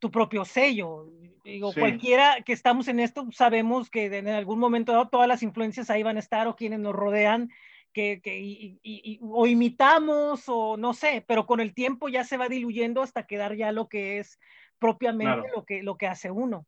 tu 0.00 0.10
propio 0.10 0.44
sello. 0.44 1.10
Digo, 1.44 1.72
cualquiera 1.72 2.42
que 2.44 2.52
estamos 2.52 2.88
en 2.88 2.98
esto 2.98 3.28
sabemos 3.30 3.88
que 3.88 4.06
en 4.06 4.26
algún 4.28 4.58
momento 4.58 4.90
dado 4.90 5.08
todas 5.08 5.28
las 5.28 5.44
influencias 5.44 5.90
ahí 5.90 6.02
van 6.02 6.16
a 6.16 6.20
estar 6.20 6.48
o 6.48 6.56
quienes 6.56 6.80
nos 6.80 6.92
rodean, 6.92 7.50
que, 7.96 8.20
que 8.20 9.18
o 9.22 9.46
imitamos 9.46 10.44
o 10.48 10.76
no 10.76 10.92
sé, 10.92 11.24
pero 11.26 11.46
con 11.46 11.60
el 11.60 11.72
tiempo 11.72 12.10
ya 12.10 12.24
se 12.24 12.36
va 12.36 12.46
diluyendo 12.46 13.00
hasta 13.00 13.26
quedar 13.26 13.56
ya 13.56 13.72
lo 13.72 13.88
que 13.88 14.18
es 14.18 14.38
propiamente 14.78 15.48
lo, 15.54 15.64
que, 15.64 15.82
lo 15.82 15.96
que 15.96 16.06
hace 16.06 16.30
uno. 16.30 16.66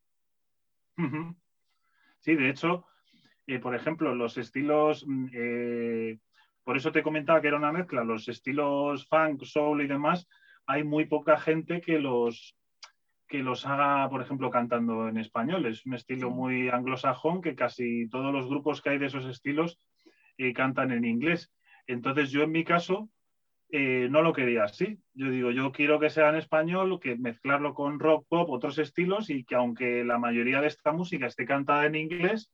Sí, 2.20 2.34
de 2.34 2.48
hecho, 2.48 2.86
eh, 3.46 3.58
por 3.58 3.74
ejemplo, 3.74 4.14
los 4.14 4.38
estilos, 4.38 5.04
mm, 5.06 5.26
eh, 5.34 6.18
por 6.64 6.78
eso 6.78 6.92
te 6.92 7.02
comentaba 7.02 7.42
que 7.42 7.48
era 7.48 7.58
una 7.58 7.72
mezcla, 7.72 8.04
los 8.04 8.26
estilos 8.28 9.06
funk, 9.06 9.44
soul 9.44 9.82
y 9.82 9.86
demás, 9.86 10.26
hay 10.64 10.82
muy 10.82 11.04
poca 11.04 11.38
gente 11.38 11.82
que 11.82 11.98
los, 11.98 12.56
que 13.26 13.40
los 13.40 13.66
haga, 13.66 14.08
por 14.08 14.22
ejemplo, 14.22 14.50
cantando 14.50 15.08
en 15.08 15.18
español. 15.18 15.66
Es 15.66 15.84
un 15.84 15.92
estilo 15.92 16.30
muy 16.30 16.70
anglosajón 16.70 17.42
que 17.42 17.54
casi 17.54 18.08
todos 18.08 18.32
los 18.32 18.48
grupos 18.48 18.80
que 18.80 18.90
hay 18.90 18.98
de 18.98 19.06
esos 19.06 19.26
estilos 19.26 19.78
eh, 20.38 20.52
cantan 20.52 20.92
en 20.92 21.04
inglés. 21.04 21.52
Entonces 21.86 22.30
yo 22.30 22.42
en 22.42 22.52
mi 22.52 22.64
caso 22.64 23.10
no 23.70 24.22
lo 24.22 24.32
quería 24.32 24.64
así. 24.64 24.98
Yo 25.12 25.30
digo, 25.30 25.50
yo 25.50 25.72
quiero 25.72 26.00
que 26.00 26.08
sea 26.08 26.30
en 26.30 26.36
español, 26.36 26.98
que 27.00 27.16
mezclarlo 27.16 27.74
con 27.74 28.00
rock, 28.00 28.26
pop, 28.26 28.48
otros 28.48 28.78
estilos 28.78 29.28
y 29.28 29.44
que 29.44 29.56
aunque 29.56 30.04
la 30.04 30.16
mayoría 30.16 30.62
de 30.62 30.68
esta 30.68 30.90
música 30.90 31.26
esté 31.26 31.44
cantada 31.44 31.84
en 31.84 31.94
inglés, 31.94 32.50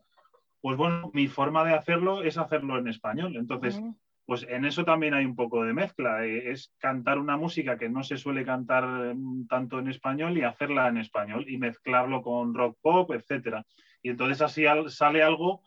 pues 0.60 0.76
bueno, 0.78 1.10
mi 1.12 1.28
forma 1.28 1.62
de 1.62 1.74
hacerlo 1.74 2.24
es 2.24 2.36
hacerlo 2.36 2.78
en 2.78 2.88
español. 2.88 3.36
Entonces, 3.36 3.80
pues 4.26 4.46
en 4.48 4.64
eso 4.64 4.84
también 4.84 5.12
hay 5.14 5.26
un 5.26 5.36
poco 5.36 5.62
de 5.62 5.74
mezcla. 5.74 6.24
Eh, 6.24 6.52
es 6.52 6.72
cantar 6.78 7.18
una 7.18 7.36
música 7.36 7.76
que 7.76 7.88
no 7.88 8.02
se 8.02 8.16
suele 8.16 8.44
cantar 8.44 9.14
mm, 9.14 9.46
tanto 9.46 9.78
en 9.78 9.88
español 9.88 10.36
y 10.38 10.42
hacerla 10.42 10.88
en 10.88 10.96
español 10.96 11.44
y 11.48 11.58
mezclarlo 11.58 12.22
con 12.22 12.54
rock 12.54 12.78
pop, 12.80 13.12
etcétera. 13.12 13.64
Y 14.02 14.10
entonces 14.10 14.40
así 14.40 14.64
sale 14.88 15.22
algo, 15.22 15.62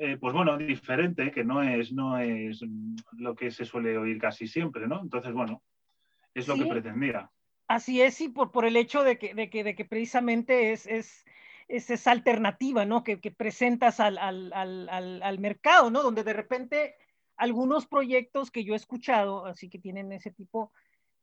eh, 0.00 0.16
pues 0.16 0.32
bueno, 0.32 0.56
diferente, 0.56 1.32
que 1.32 1.42
no 1.42 1.60
es, 1.60 1.92
no 1.92 2.18
es 2.18 2.60
lo 3.16 3.34
que 3.34 3.50
se 3.50 3.64
suele 3.64 3.98
oír 3.98 4.20
casi 4.20 4.46
siempre, 4.46 4.86
¿no? 4.86 5.02
Entonces, 5.02 5.32
bueno, 5.32 5.60
es 6.34 6.46
lo 6.46 6.54
que 6.54 6.66
pretendía. 6.66 7.28
Así 7.66 8.00
es, 8.00 8.20
y 8.20 8.28
por, 8.28 8.52
por 8.52 8.64
el 8.64 8.76
hecho 8.76 9.02
de 9.02 9.18
que, 9.18 9.34
de 9.34 9.50
que, 9.50 9.64
de 9.64 9.74
que 9.74 9.84
precisamente 9.84 10.72
es, 10.72 10.86
es, 10.86 11.24
es, 11.66 11.90
esa 11.90 12.12
alternativa, 12.12 12.84
¿no? 12.84 13.02
Que, 13.02 13.20
que 13.20 13.32
presentas 13.32 13.98
al, 13.98 14.18
al, 14.18 14.52
al, 14.52 15.20
al, 15.22 15.38
mercado, 15.40 15.90
¿no? 15.90 16.04
Donde 16.04 16.22
de 16.22 16.32
repente 16.32 16.94
algunos 17.36 17.86
proyectos 17.86 18.52
que 18.52 18.62
yo 18.62 18.74
he 18.74 18.76
escuchado, 18.76 19.46
así 19.46 19.68
que 19.68 19.80
tienen 19.80 20.12
ese 20.12 20.30
tipo, 20.30 20.72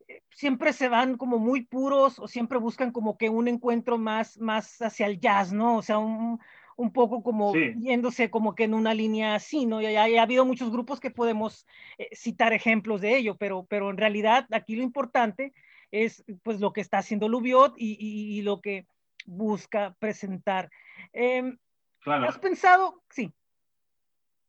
eh, 0.08 0.22
siempre 0.32 0.74
se 0.74 0.89
van 0.89 1.15
como 1.17 1.39
muy 1.39 1.62
puros 1.62 2.20
o 2.20 2.27
siempre 2.27 2.58
buscan 2.58 2.91
como 2.91 3.17
que 3.17 3.29
un 3.29 3.48
encuentro 3.48 3.98
más, 3.98 4.38
más 4.38 4.82
hacia 4.82 5.08
el 5.08 5.22
jazz, 5.22 5.53
¿no? 5.53 5.77
O 5.77 5.82
sea, 5.82 5.98
un, 5.98 6.41
un 6.77 6.91
poco 6.91 7.24
como 7.24 7.53
yéndose 7.53 8.29
como 8.29 8.53
que 8.55 8.65
en 8.65 8.74
una 8.74 8.94
línea 8.94 9.36
así, 9.36 9.65
¿no? 9.65 9.82
Y, 9.82 9.96
ha, 9.96 10.03
ha 10.03 10.24
habido 10.24 10.46
muchos 10.46 10.72
grupos 10.72 11.00
que 11.00 11.12
podemos 11.12 11.65
eh, 11.98 12.10
citar 12.13 12.53
ejemplos 12.53 13.01
de 13.01 13.17
ello, 13.17 13.38
pero, 13.38 13.65
pero 13.70 13.89
en 13.89 13.98
realidad 13.98 14.48
aquí 14.51 14.75
lo 14.75 14.84
importante 14.84 15.53
es 15.91 16.24
pues 16.44 16.60
lo 16.60 16.74
que 16.74 16.82
está 16.82 16.98
haciendo 16.98 17.29
Lubiot 17.29 17.75
y, 17.77 18.41
lo 18.41 18.60
que 18.60 18.86
busca 19.25 19.96
presentar. 20.00 20.70
Em, 21.13 21.58
¿Has 22.05 22.38
pensado? 22.38 23.01
Sí. 23.10 23.34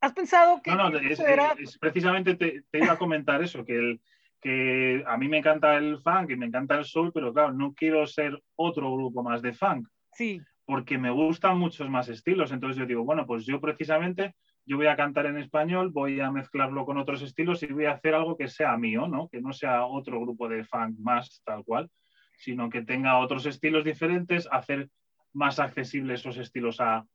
¿Has 0.00 0.12
pensado 0.12 0.60
que... 0.62 0.70
No, 0.70 0.90
no, 0.90 0.98
es, 0.98 1.78
precisamente 1.78 2.34
te, 2.34 2.64
iba 2.72 2.92
a 2.92 2.98
comentar 2.98 3.42
eso, 3.42 3.64
que, 3.64 3.74
el, 3.74 4.00
que 4.40 5.02
a 5.06 5.16
mí 5.16 5.28
me 5.28 5.38
encanta 5.38 5.76
el 5.76 5.98
funk 6.00 6.30
y 6.30 6.36
me 6.36 6.46
encanta 6.46 6.76
el 6.76 6.84
soul, 6.84 7.12
pero 7.12 7.32
claro, 7.32 7.52
no 7.52 7.72
quiero 7.74 8.06
ser 8.06 8.42
otro 8.56 8.92
grupo 8.92 9.22
más 9.22 9.40
de 9.40 9.52
funk. 9.52 9.88
Sí. 10.12 10.40
Porque 10.66 10.98
me 10.98 11.10
gustan 11.10 11.58
muchos 11.58 11.88
más 11.88 12.08
estilos. 12.08 12.52
Entonces 12.52 12.76
yo 12.76 12.86
digo, 12.86 13.04
bueno, 13.04 13.24
pues 13.24 13.46
yo 13.46 13.60
precisamente 13.60 14.34
yo 14.66 14.76
voy 14.76 14.88
a 14.88 14.96
cantar 14.96 15.26
en 15.26 15.38
español, 15.38 15.90
voy 15.90 16.20
a 16.20 16.30
mezclarlo 16.32 16.84
con 16.84 16.98
otros 16.98 17.22
estilos 17.22 17.62
y 17.62 17.66
voy 17.66 17.84
a 17.84 17.92
hacer 17.92 18.14
algo 18.14 18.36
que 18.36 18.48
sea 18.48 18.76
mío, 18.76 19.06
¿no? 19.06 19.28
Que 19.28 19.40
no 19.40 19.52
sea 19.52 19.86
otro 19.86 20.20
grupo 20.20 20.48
de 20.48 20.64
funk 20.64 20.98
más 20.98 21.40
tal 21.44 21.64
cual, 21.64 21.88
sino 22.36 22.68
que 22.68 22.82
tenga 22.82 23.18
otros 23.18 23.46
estilos 23.46 23.84
diferentes, 23.84 24.48
hacer 24.50 24.88
más 25.32 25.60
accesibles 25.60 26.20
esos 26.20 26.38
estilos 26.38 26.80
a, 26.80 27.06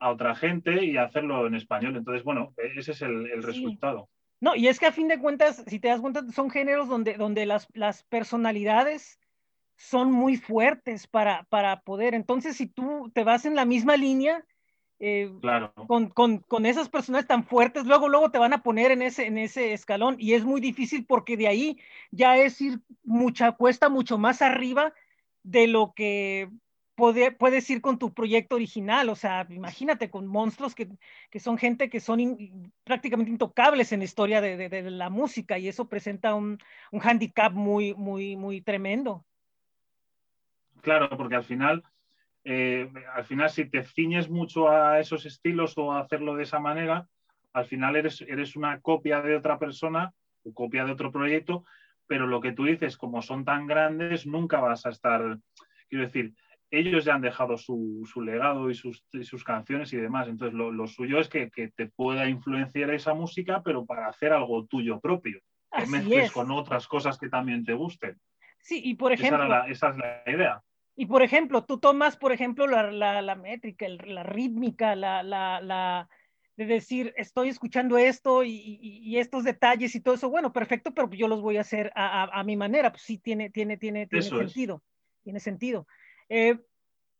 otra 0.00 0.34
gente 0.34 0.84
y 0.84 0.98
hacerlo 0.98 1.46
en 1.46 1.54
español. 1.54 1.96
Entonces, 1.96 2.24
bueno, 2.24 2.52
ese 2.76 2.90
es 2.92 3.00
el, 3.00 3.42
resultado. 3.42 4.10
No, 4.38 4.54
y 4.54 4.68
es 4.68 4.78
que 4.78 4.86
a 4.86 4.92
fin 4.92 5.08
de 5.08 5.18
cuentas, 5.18 5.64
si 5.66 5.78
te 5.78 5.88
das 5.88 6.00
cuenta, 6.00 6.22
son 6.30 6.50
géneros 6.50 6.88
donde, 6.88 7.14
donde 7.14 7.46
las, 7.46 7.68
las 7.72 8.02
personalidades 8.04 9.18
son 9.76 10.12
muy 10.12 10.36
fuertes 10.36 11.06
para, 11.06 11.44
para 11.44 11.80
poder. 11.80 12.14
Entonces, 12.14 12.56
si 12.56 12.66
tú 12.66 13.10
te 13.14 13.24
vas 13.24 13.44
en 13.44 13.54
la 13.54 13.64
misma 13.64 13.96
línea, 13.96 14.44
eh, 15.00 15.30
claro. 15.40 15.72
con, 15.86 16.08
con, 16.08 16.38
con, 16.38 16.66
esas 16.66 16.88
personas 16.88 17.26
tan 17.26 17.44
fuertes, 17.44 17.84
luego, 17.84 18.08
luego 18.08 18.30
te 18.30 18.38
van 18.38 18.52
a 18.52 18.62
poner 18.62 18.92
en 18.92 19.02
ese, 19.02 19.26
en 19.26 19.38
ese 19.38 19.72
escalón 19.72 20.16
y 20.18 20.34
es 20.34 20.44
muy 20.44 20.60
difícil 20.60 21.04
porque 21.04 21.36
de 21.36 21.48
ahí 21.48 21.78
ya 22.10 22.36
es 22.36 22.60
ir 22.60 22.80
mucha 23.02 23.52
cuesta 23.52 23.88
mucho 23.88 24.18
más 24.18 24.40
arriba 24.40 24.94
de 25.42 25.66
lo 25.66 25.92
que 25.94 26.48
puede, 26.94 27.32
puedes 27.32 27.68
ir 27.70 27.80
con 27.80 27.98
tu 27.98 28.14
proyecto 28.14 28.56
original. 28.56 29.08
O 29.08 29.16
sea, 29.16 29.46
imagínate 29.50 30.10
con 30.10 30.26
monstruos 30.26 30.74
que, 30.74 30.88
que 31.30 31.40
son 31.40 31.58
gente 31.58 31.90
que 31.90 32.00
son 32.00 32.72
prácticamente 32.84 33.30
intocables 33.30 33.92
en 33.92 34.00
la 34.00 34.04
historia 34.04 34.40
de, 34.40 34.56
de, 34.56 34.68
de, 34.68 34.90
la 34.90 35.10
música 35.10 35.58
y 35.58 35.68
eso 35.68 35.88
presenta 35.88 36.34
un, 36.34 36.58
un 36.92 37.00
handicap 37.02 37.52
muy, 37.52 37.94
muy, 37.94 38.36
muy 38.36 38.60
tremendo. 38.60 39.24
Claro, 40.84 41.08
porque 41.16 41.34
al 41.34 41.44
final 41.44 41.82
eh, 42.44 42.90
al 43.14 43.24
final 43.24 43.48
si 43.48 43.64
te 43.64 43.82
ciñes 43.82 44.28
mucho 44.28 44.68
a 44.68 45.00
esos 45.00 45.24
estilos 45.24 45.78
o 45.78 45.92
a 45.92 46.00
hacerlo 46.00 46.34
de 46.36 46.42
esa 46.42 46.60
manera, 46.60 47.08
al 47.54 47.64
final 47.64 47.96
eres, 47.96 48.20
eres 48.20 48.54
una 48.54 48.80
copia 48.80 49.22
de 49.22 49.34
otra 49.34 49.58
persona 49.58 50.12
o 50.42 50.52
copia 50.52 50.84
de 50.84 50.92
otro 50.92 51.10
proyecto, 51.10 51.64
pero 52.06 52.26
lo 52.26 52.42
que 52.42 52.52
tú 52.52 52.64
dices, 52.64 52.98
como 52.98 53.22
son 53.22 53.46
tan 53.46 53.66
grandes, 53.66 54.26
nunca 54.26 54.60
vas 54.60 54.84
a 54.84 54.90
estar, 54.90 55.38
quiero 55.88 56.04
decir, 56.04 56.34
ellos 56.70 57.04
ya 57.04 57.14
han 57.14 57.22
dejado 57.22 57.56
su, 57.56 58.04
legado 58.22 58.68
y 58.68 58.74
sus, 58.74 59.02
canciones 59.44 59.92
y 59.94 59.96
demás, 59.96 60.28
entonces 60.28 60.54
lo, 60.54 60.86
suyo 60.86 61.20
es 61.20 61.28
que, 61.28 61.48
te 61.48 61.86
pueda 61.86 62.28
influenciar 62.28 62.90
esa 62.90 63.14
música, 63.14 63.62
pero 63.62 63.86
para 63.86 64.08
hacer 64.08 64.32
algo 64.32 64.66
tuyo 64.66 65.00
propio, 65.00 65.40
que 65.74 65.86
mezcles 65.86 66.30
con 66.32 66.50
otras 66.50 66.86
cosas 66.88 67.16
que 67.16 67.30
también 67.30 67.64
te 67.64 67.72
gusten. 67.72 68.18
Sí, 68.58 68.82
y 68.84 68.96
por 68.96 69.12
ejemplo... 69.12 69.64
esa 69.66 69.90
es 69.90 69.96
la 69.96 70.22
idea. 70.26 70.62
Y 70.96 71.06
por 71.06 71.22
ejemplo, 71.22 71.64
tú 71.64 71.78
tomas, 71.78 72.16
por 72.16 72.32
ejemplo, 72.32 72.66
la, 72.66 72.90
la, 72.90 73.20
la 73.20 73.34
métrica, 73.34 73.86
la 73.88 74.22
rítmica, 74.22 74.94
la, 74.94 75.22
la, 75.22 76.08
de 76.56 76.66
decir, 76.66 77.12
estoy 77.16 77.48
escuchando 77.48 77.98
esto 77.98 78.44
y, 78.44 78.78
y, 78.80 79.18
estos 79.18 79.42
detalles 79.42 79.94
y 79.94 80.00
todo 80.00 80.14
eso, 80.14 80.30
bueno, 80.30 80.52
perfecto, 80.52 80.94
pero 80.94 81.10
yo 81.10 81.26
los 81.26 81.42
voy 81.42 81.56
a 81.56 81.62
hacer 81.62 81.90
a, 81.96 82.38
a, 82.38 82.44
mi 82.44 82.56
manera, 82.56 82.92
pues 82.92 83.02
sí, 83.02 83.18
tiene, 83.18 83.50
tiene, 83.50 83.76
tiene, 83.76 84.06
tiene 84.06 84.22
sentido, 84.22 84.82
tiene 85.24 85.40
sentido. 85.40 85.88
Eh, 86.28 86.58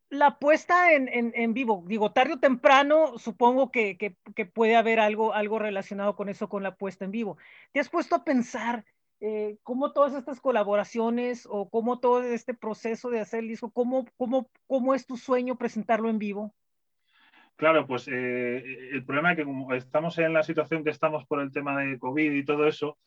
la 0.09 0.39
puesta 0.39 0.93
en, 0.93 1.09
en, 1.09 1.33
en, 1.35 1.53
vivo, 1.53 1.83
digo, 1.87 2.13
tarde 2.13 2.35
o 2.35 2.39
temprano, 2.39 3.19
supongo 3.19 3.73
que, 3.73 3.97
que, 3.99 4.17
que, 4.37 4.47
puede 4.47 4.77
haber 4.77 5.01
algo, 5.01 5.35
algo 5.35 5.59
relacionado 5.59 6.15
con 6.15 6.29
eso, 6.29 6.49
con 6.49 6.63
la 6.63 6.77
puesta 6.77 7.05
en 7.05 7.11
vivo. 7.11 7.37
¿Te 7.73 7.81
has 7.81 7.89
puesto 7.89 8.15
a 8.15 8.25
pensar 8.25 8.85
eh, 9.27 9.57
cómo 9.63 9.93
todas 9.93 10.13
estas 10.13 10.39
colaboraciones 10.39 11.49
o 11.51 11.71
cómo 11.71 11.99
todo 11.99 12.23
este 12.23 12.53
proceso 12.53 13.09
de 13.09 13.21
hacer 13.21 13.41
el 13.41 13.49
disco, 13.49 13.71
cómo, 13.71 14.05
cómo, 14.19 14.51
cómo 14.67 14.95
es 14.95 15.07
tu 15.07 15.17
sueño 15.17 15.57
presentarlo 15.57 16.11
en 16.11 16.19
vivo? 16.19 16.55
Claro, 17.57 17.87
pues 17.87 18.07
eh, 18.09 18.91
el 18.93 19.03
problema 19.07 19.31
es 19.31 19.39
que 19.39 19.45
como 19.45 19.73
estamos 19.73 20.19
en 20.19 20.35
la 20.35 20.43
situación 20.43 20.85
que 20.85 20.91
estamos 20.91 21.25
por 21.25 21.41
el 21.41 21.53
tema 21.53 21.81
de 21.81 21.99
COVID 21.99 22.33
y 22.33 22.45
todo 22.45 22.67
eso, 22.67 22.99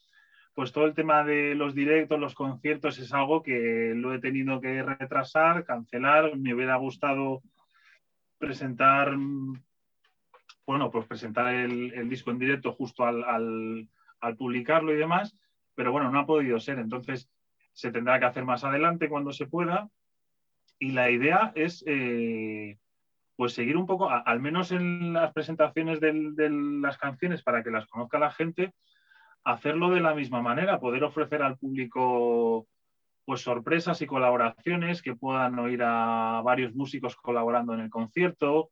pues 0.56 0.72
todo 0.72 0.86
el 0.86 0.96
tema 0.96 1.24
de 1.24 1.54
los 1.54 1.76
directos, 1.76 2.20
los 2.20 2.34
conciertos 2.34 2.98
es 2.98 3.14
algo 3.14 3.44
que 3.44 3.94
lo 3.96 4.12
he 4.12 4.20
tenido 4.20 4.60
que 4.60 4.82
retrasar, 4.82 5.66
cancelar. 5.66 6.36
Me 6.36 6.56
hubiera 6.56 6.78
gustado 6.78 7.44
presentar, 8.40 9.16
bueno, 10.66 10.90
pues 10.90 11.06
presentar 11.06 11.54
el, 11.54 12.10
disco 12.10 12.32
en 12.32 12.40
directo 12.40 12.74
justo 12.74 13.06
al 13.06 13.88
publicarlo 14.36 14.92
y 14.92 14.98
demás 14.98 15.36
pero 15.78 15.92
bueno, 15.92 16.10
no 16.10 16.20
ha 16.20 16.26
podido 16.26 16.60
ser. 16.60 16.80
Entonces, 16.80 17.30
se 17.72 17.92
tendrá 17.92 18.20
que 18.20 18.26
hacer 18.26 18.44
más 18.44 18.64
adelante 18.64 19.08
cuando 19.08 19.32
se 19.32 19.46
pueda. 19.46 19.90
Y 20.80 20.92
la 20.92 21.12
idea 21.12 21.52
es, 21.54 21.84
eh, 21.86 22.80
pues, 23.36 23.54
seguir 23.54 23.78
un 23.78 23.86
poco, 23.86 24.10
al 24.10 24.40
menos 24.40 24.72
en 24.72 25.14
las 25.14 25.32
presentaciones 25.34 26.00
de 26.00 26.50
las 26.82 26.98
canciones 26.98 27.44
para 27.44 27.64
que 27.64 27.70
las 27.70 27.86
conozca 27.86 28.18
la 28.18 28.32
gente, 28.32 28.74
hacerlo 29.44 29.92
de 29.92 30.02
la 30.02 30.16
misma 30.16 30.42
manera, 30.42 30.80
poder 30.80 31.04
ofrecer 31.04 31.44
al 31.44 31.58
público 31.58 32.68
pues 33.26 33.42
sorpresas 33.42 34.02
y 34.02 34.08
colaboraciones, 34.08 35.04
que 35.04 35.16
puedan 35.16 35.60
oír 35.60 35.84
a 35.84 36.42
varios 36.44 36.74
músicos 36.74 37.16
colaborando 37.16 37.76
en 37.76 37.82
el 37.82 37.90
concierto, 37.92 38.72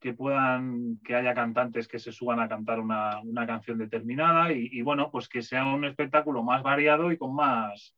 que 0.00 0.14
puedan, 0.14 0.98
que 1.04 1.14
haya 1.14 1.34
cantantes 1.34 1.86
que 1.86 1.98
se 1.98 2.10
suban 2.10 2.40
a 2.40 2.48
cantar 2.48 2.80
una, 2.80 3.20
canción 3.46 3.78
determinada 3.78 4.52
y, 4.52 4.68
y, 4.72 4.82
bueno, 4.82 5.10
pues 5.10 5.28
que 5.28 5.42
sea 5.42 5.66
un 5.66 5.84
espectáculo 5.84 6.42
más 6.42 6.62
variado 6.62 7.12
y 7.12 7.18
con 7.18 7.34
más, 7.34 7.94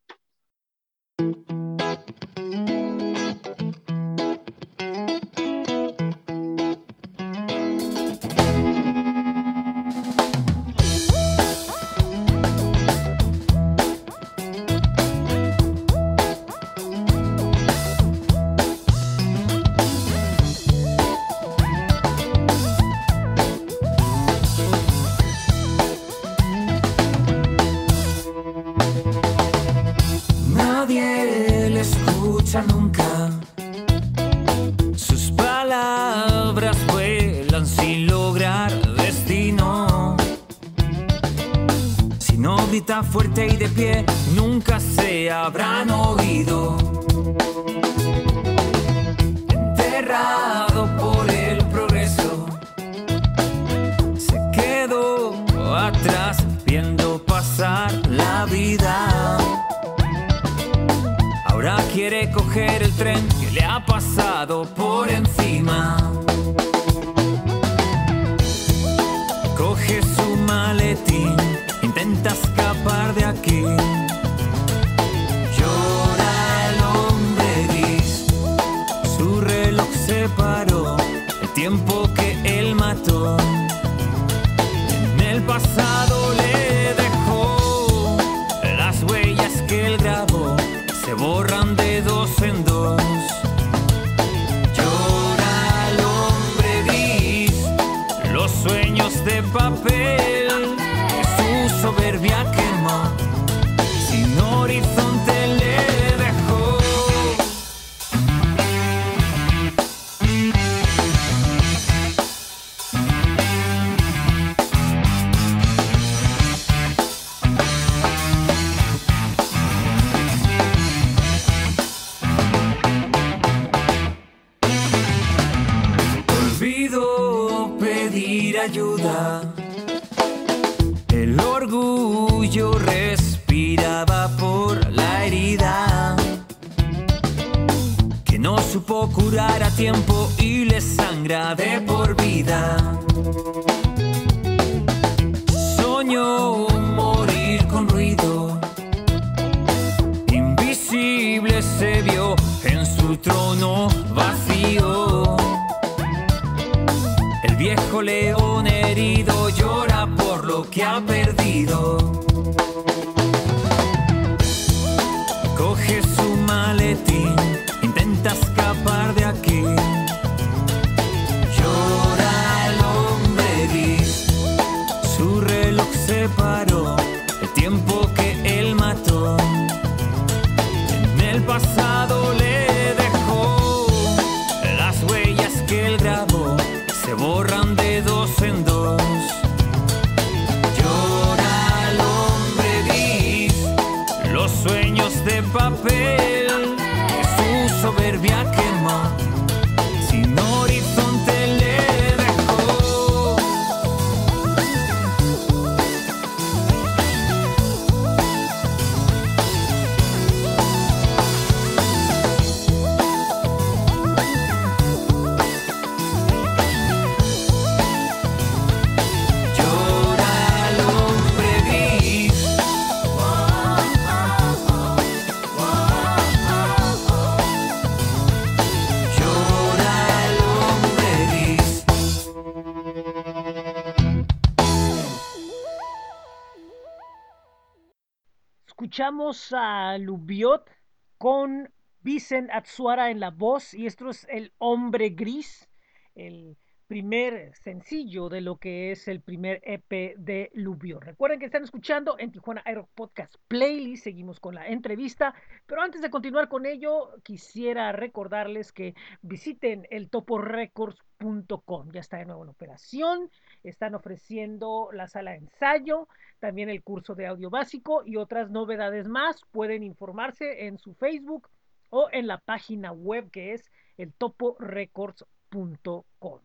Escuchamos 239.12 239.52
a 239.52 239.98
Lubiot 239.98 240.70
con 241.18 241.70
Vicent 242.00 242.48
Atsuara 242.50 243.10
en 243.10 243.20
la 243.20 243.30
voz 243.30 243.74
y 243.74 243.84
esto 243.84 244.08
es 244.08 244.26
El 244.30 244.54
Hombre 244.56 245.10
Gris, 245.10 245.68
el 246.14 246.56
primer 246.92 247.56
sencillo 247.56 248.28
de 248.28 248.42
lo 248.42 248.58
que 248.58 248.92
es 248.92 249.08
el 249.08 249.22
primer 249.22 249.62
EP 249.64 250.14
de 250.18 250.50
Lubiot. 250.52 251.02
Recuerden 251.02 251.38
que 251.38 251.46
están 251.46 251.64
escuchando 251.64 252.16
en 252.18 252.30
Tijuana 252.30 252.60
Aero 252.66 252.86
Podcast 252.94 253.34
Playlist, 253.48 254.04
seguimos 254.04 254.40
con 254.40 254.54
la 254.54 254.68
entrevista, 254.68 255.34
pero 255.64 255.80
antes 255.80 256.02
de 256.02 256.10
continuar 256.10 256.50
con 256.50 256.66
ello, 256.66 257.14
quisiera 257.22 257.92
recordarles 257.92 258.72
que 258.72 258.94
visiten 259.22 259.86
el 259.88 260.10
toporecords.com, 260.10 261.92
ya 261.92 262.00
está 262.00 262.18
de 262.18 262.26
nuevo 262.26 262.44
en 262.44 262.50
operación, 262.50 263.30
están 263.64 263.94
ofreciendo 263.94 264.90
la 264.92 265.08
sala 265.08 265.30
de 265.30 265.38
ensayo, 265.38 266.08
también 266.40 266.68
el 266.68 266.82
curso 266.82 267.14
de 267.14 267.26
audio 267.26 267.48
básico 267.48 268.02
y 268.04 268.16
otras 268.16 268.50
novedades 268.50 269.08
más. 269.08 269.40
Pueden 269.50 269.82
informarse 269.82 270.66
en 270.66 270.76
su 270.76 270.92
Facebook 270.92 271.48
o 271.88 272.10
en 272.12 272.26
la 272.26 272.36
página 272.36 272.92
web 272.92 273.30
que 273.30 273.54
es 273.54 273.72
el 273.96 274.12
toporecords.com. 274.12 276.42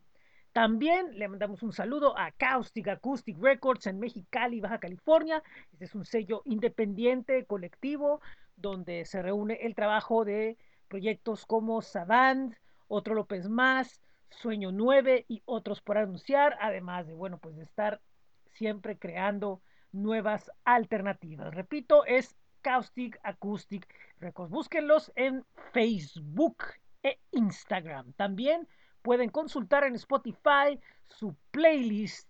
También 0.58 1.20
le 1.20 1.28
mandamos 1.28 1.62
un 1.62 1.72
saludo 1.72 2.18
a 2.18 2.32
Caustic 2.32 2.88
Acoustic 2.88 3.38
Records 3.40 3.86
en 3.86 4.00
Mexicali, 4.00 4.60
Baja 4.60 4.80
California. 4.80 5.44
Este 5.72 5.86
es 5.86 5.94
un 5.94 6.04
sello 6.04 6.42
independiente, 6.46 7.46
colectivo, 7.46 8.22
donde 8.56 9.06
se 9.06 9.22
reúne 9.22 9.60
el 9.62 9.76
trabajo 9.76 10.26
de 10.26 10.58
proyectos 10.88 11.46
como 11.46 11.84
Savant, 11.84 12.56
Otro 12.88 13.14
López 13.14 13.48
Más, 13.50 14.02
Sueño 14.32 14.72
9 14.72 15.26
y 15.28 15.44
otros 15.46 15.84
por 15.84 16.00
anunciar, 16.00 16.58
además 16.60 17.06
de, 17.06 17.14
bueno, 17.14 17.38
pues 17.38 17.56
de 17.56 17.62
estar 17.62 18.02
siempre 18.48 18.98
creando 18.98 19.62
nuevas 19.92 20.52
alternativas. 20.64 21.54
Repito, 21.54 22.04
es 22.04 22.36
Caustic 22.64 23.20
Acoustic 23.22 23.88
Records. 24.20 24.50
Búsquenlos 24.50 25.12
en 25.16 25.46
Facebook 25.72 26.64
e 27.04 27.20
Instagram. 27.30 28.14
También 28.14 28.68
pueden 29.02 29.30
consultar 29.30 29.84
en 29.84 29.96
Spotify 29.96 30.80
su 31.08 31.36
playlist 31.52 32.30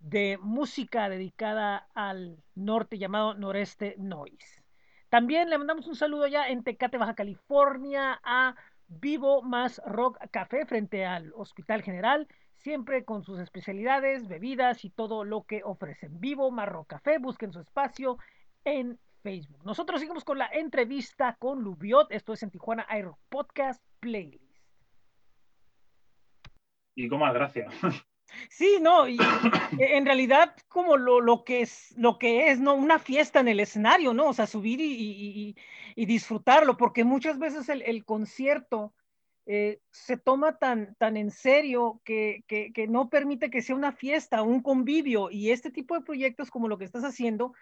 de 0.00 0.38
música 0.40 1.08
dedicada 1.08 1.88
al 1.94 2.42
norte 2.54 2.98
llamado 2.98 3.34
Noreste 3.34 3.94
Noise. 3.98 4.62
También 5.08 5.50
le 5.50 5.58
mandamos 5.58 5.86
un 5.86 5.94
saludo 5.94 6.26
ya 6.26 6.48
en 6.48 6.62
Tecate, 6.62 6.98
Baja 6.98 7.14
California, 7.14 8.20
a 8.22 8.54
Vivo 8.88 9.42
Más 9.42 9.80
Rock 9.84 10.18
Café 10.30 10.66
frente 10.66 11.06
al 11.06 11.32
Hospital 11.34 11.82
General, 11.82 12.28
siempre 12.56 13.04
con 13.04 13.22
sus 13.22 13.38
especialidades, 13.40 14.28
bebidas 14.28 14.84
y 14.84 14.90
todo 14.90 15.24
lo 15.24 15.44
que 15.44 15.62
ofrecen. 15.64 16.20
Vivo 16.20 16.50
Más 16.50 16.68
Rock 16.68 16.88
Café, 16.88 17.18
busquen 17.18 17.52
su 17.52 17.60
espacio 17.60 18.18
en 18.64 18.98
Facebook. 19.22 19.64
Nosotros 19.64 20.00
seguimos 20.00 20.24
con 20.24 20.38
la 20.38 20.48
entrevista 20.52 21.36
con 21.38 21.62
Lubiot, 21.62 22.12
esto 22.12 22.32
es 22.32 22.42
en 22.42 22.50
Tijuana 22.50 22.86
Air 22.88 23.10
Podcast 23.28 23.82
Playlist. 24.00 24.45
Y 26.96 27.08
con 27.08 27.20
más 27.20 27.32
gracia. 27.32 27.68
Sí, 28.50 28.78
no, 28.82 29.08
y 29.08 29.16
en 29.78 30.04
realidad 30.04 30.56
como 30.66 30.96
lo, 30.96 31.20
lo, 31.20 31.44
que 31.44 31.60
es, 31.60 31.94
lo 31.96 32.18
que 32.18 32.50
es, 32.50 32.58
¿no? 32.58 32.74
Una 32.74 32.98
fiesta 32.98 33.38
en 33.38 33.46
el 33.46 33.60
escenario, 33.60 34.12
¿no? 34.12 34.26
O 34.26 34.34
sea, 34.34 34.48
subir 34.48 34.80
y, 34.80 34.92
y, 34.92 35.56
y 35.94 36.06
disfrutarlo, 36.06 36.76
porque 36.76 37.04
muchas 37.04 37.38
veces 37.38 37.68
el, 37.68 37.82
el 37.82 38.04
concierto 38.04 38.92
eh, 39.46 39.80
se 39.92 40.16
toma 40.16 40.58
tan, 40.58 40.96
tan 40.96 41.16
en 41.16 41.30
serio 41.30 42.00
que, 42.04 42.42
que, 42.48 42.72
que, 42.72 42.88
no 42.88 43.08
permite 43.08 43.48
que 43.48 43.62
sea 43.62 43.76
una 43.76 43.92
fiesta, 43.92 44.42
un 44.42 44.60
convivio, 44.60 45.30
y 45.30 45.52
este 45.52 45.70
tipo 45.70 45.94
de 45.94 46.04
proyectos 46.04 46.50
como 46.50 46.66
lo 46.66 46.78
que 46.78 46.84
estás 46.84 47.04
haciendo, 47.04 47.54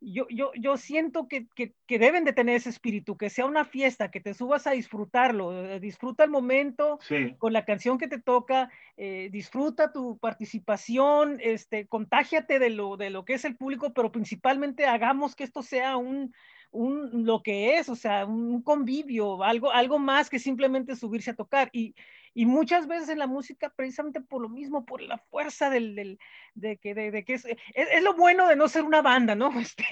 yo, 0.00 0.26
yo, 0.30 0.52
yo 0.54 0.76
siento 0.76 1.28
que, 1.28 1.48
que, 1.54 1.74
que, 1.86 1.98
deben 1.98 2.24
de 2.24 2.32
tener 2.32 2.56
ese 2.56 2.70
espíritu, 2.70 3.16
que 3.16 3.30
sea 3.30 3.46
una 3.46 3.64
fiesta, 3.64 4.10
que 4.10 4.20
te 4.20 4.34
subas 4.34 4.66
a 4.66 4.72
disfrutarlo, 4.72 5.66
eh, 5.66 5.80
disfruta 5.80 6.24
el 6.24 6.30
momento 6.30 6.98
Sí, 7.02 7.34
con 7.38 7.52
la 7.52 7.64
canción 7.64 7.98
que 7.98 8.08
te 8.08 8.20
toca, 8.20 8.70
eh, 8.96 9.28
disfruta 9.32 9.92
tu 9.92 10.18
participación, 10.18 11.38
este, 11.40 11.86
contágiate 11.86 12.58
de 12.58 12.70
lo, 12.70 12.96
de 12.96 13.10
lo 13.10 13.24
que 13.24 13.34
es 13.34 13.44
el 13.44 13.56
público, 13.56 13.92
pero 13.92 14.12
principalmente 14.12 14.86
hagamos 14.86 15.34
que 15.34 15.44
esto 15.44 15.62
sea 15.62 15.96
un, 15.96 16.32
un 16.70 17.24
lo 17.24 17.42
que 17.42 17.78
es, 17.78 17.88
o 17.88 17.96
sea, 17.96 18.24
un 18.26 18.62
convivio, 18.62 19.42
algo, 19.42 19.72
algo 19.72 19.98
más 19.98 20.30
que 20.30 20.38
simplemente 20.38 20.96
subirse 20.96 21.32
a 21.32 21.36
tocar. 21.36 21.70
Y, 21.72 21.94
y 22.38 22.46
muchas 22.46 22.86
veces 22.86 23.08
en 23.08 23.18
la 23.18 23.26
música, 23.26 23.68
precisamente 23.74 24.20
por 24.20 24.40
lo 24.40 24.48
mismo, 24.48 24.86
por 24.86 25.00
la 25.02 25.18
fuerza 25.18 25.70
del, 25.70 25.96
del 25.96 26.20
de, 26.54 26.76
que, 26.76 26.94
de, 26.94 27.10
de 27.10 27.24
que 27.24 27.34
es, 27.34 27.44
es, 27.44 27.56
es, 27.74 28.00
lo 28.00 28.14
bueno 28.14 28.46
de 28.46 28.54
no 28.54 28.68
ser 28.68 28.84
una 28.84 29.02
banda, 29.02 29.34
¿no? 29.34 29.50
Este, 29.60 29.84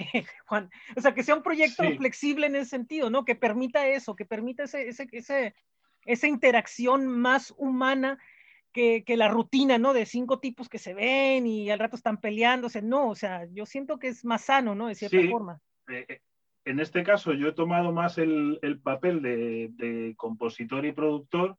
Juan, 0.45 0.69
o 0.95 1.01
sea, 1.01 1.13
que 1.13 1.23
sea 1.23 1.35
un 1.35 1.43
proyecto 1.43 1.83
Sí. 1.83 1.97
flexible 1.97 2.47
en 2.47 2.55
ese 2.55 2.69
sentido, 2.69 3.09
¿no? 3.09 3.25
Que 3.25 3.35
permita 3.35 3.85
eso, 3.89 4.15
que 4.15 4.23
permita 4.23 4.63
ese, 4.63 4.87
ese, 4.87 5.09
ese, 5.11 5.55
esa 6.05 6.27
interacción 6.29 7.05
más 7.05 7.53
humana 7.57 8.17
que, 8.71 9.03
que, 9.03 9.17
la 9.17 9.27
rutina, 9.27 9.77
¿no? 9.77 9.91
De 9.91 10.05
cinco 10.05 10.39
tipos 10.39 10.69
que 10.69 10.79
se 10.79 10.93
ven 10.93 11.45
y 11.47 11.69
al 11.69 11.79
rato 11.79 11.97
están 11.97 12.21
peleándose. 12.21 12.81
No, 12.81 13.09
o 13.09 13.15
sea, 13.15 13.45
yo 13.51 13.65
siento 13.65 13.99
que 13.99 14.07
es 14.07 14.23
más 14.23 14.45
sano, 14.45 14.73
¿no? 14.73 14.87
De 14.87 14.95
cierta 14.95 15.19
Sí. 15.19 15.27
forma. 15.29 15.59
eh, 15.89 16.05
eh, 16.07 16.21
en 16.63 16.79
este 16.79 17.03
caso 17.03 17.33
yo 17.33 17.49
he 17.49 17.53
tomado 17.53 17.91
más 17.91 18.17
el, 18.17 18.57
el 18.61 18.79
papel 18.79 19.21
de, 19.21 19.67
de 19.71 20.15
compositor 20.15 20.85
y 20.85 20.93
productor. 20.93 21.57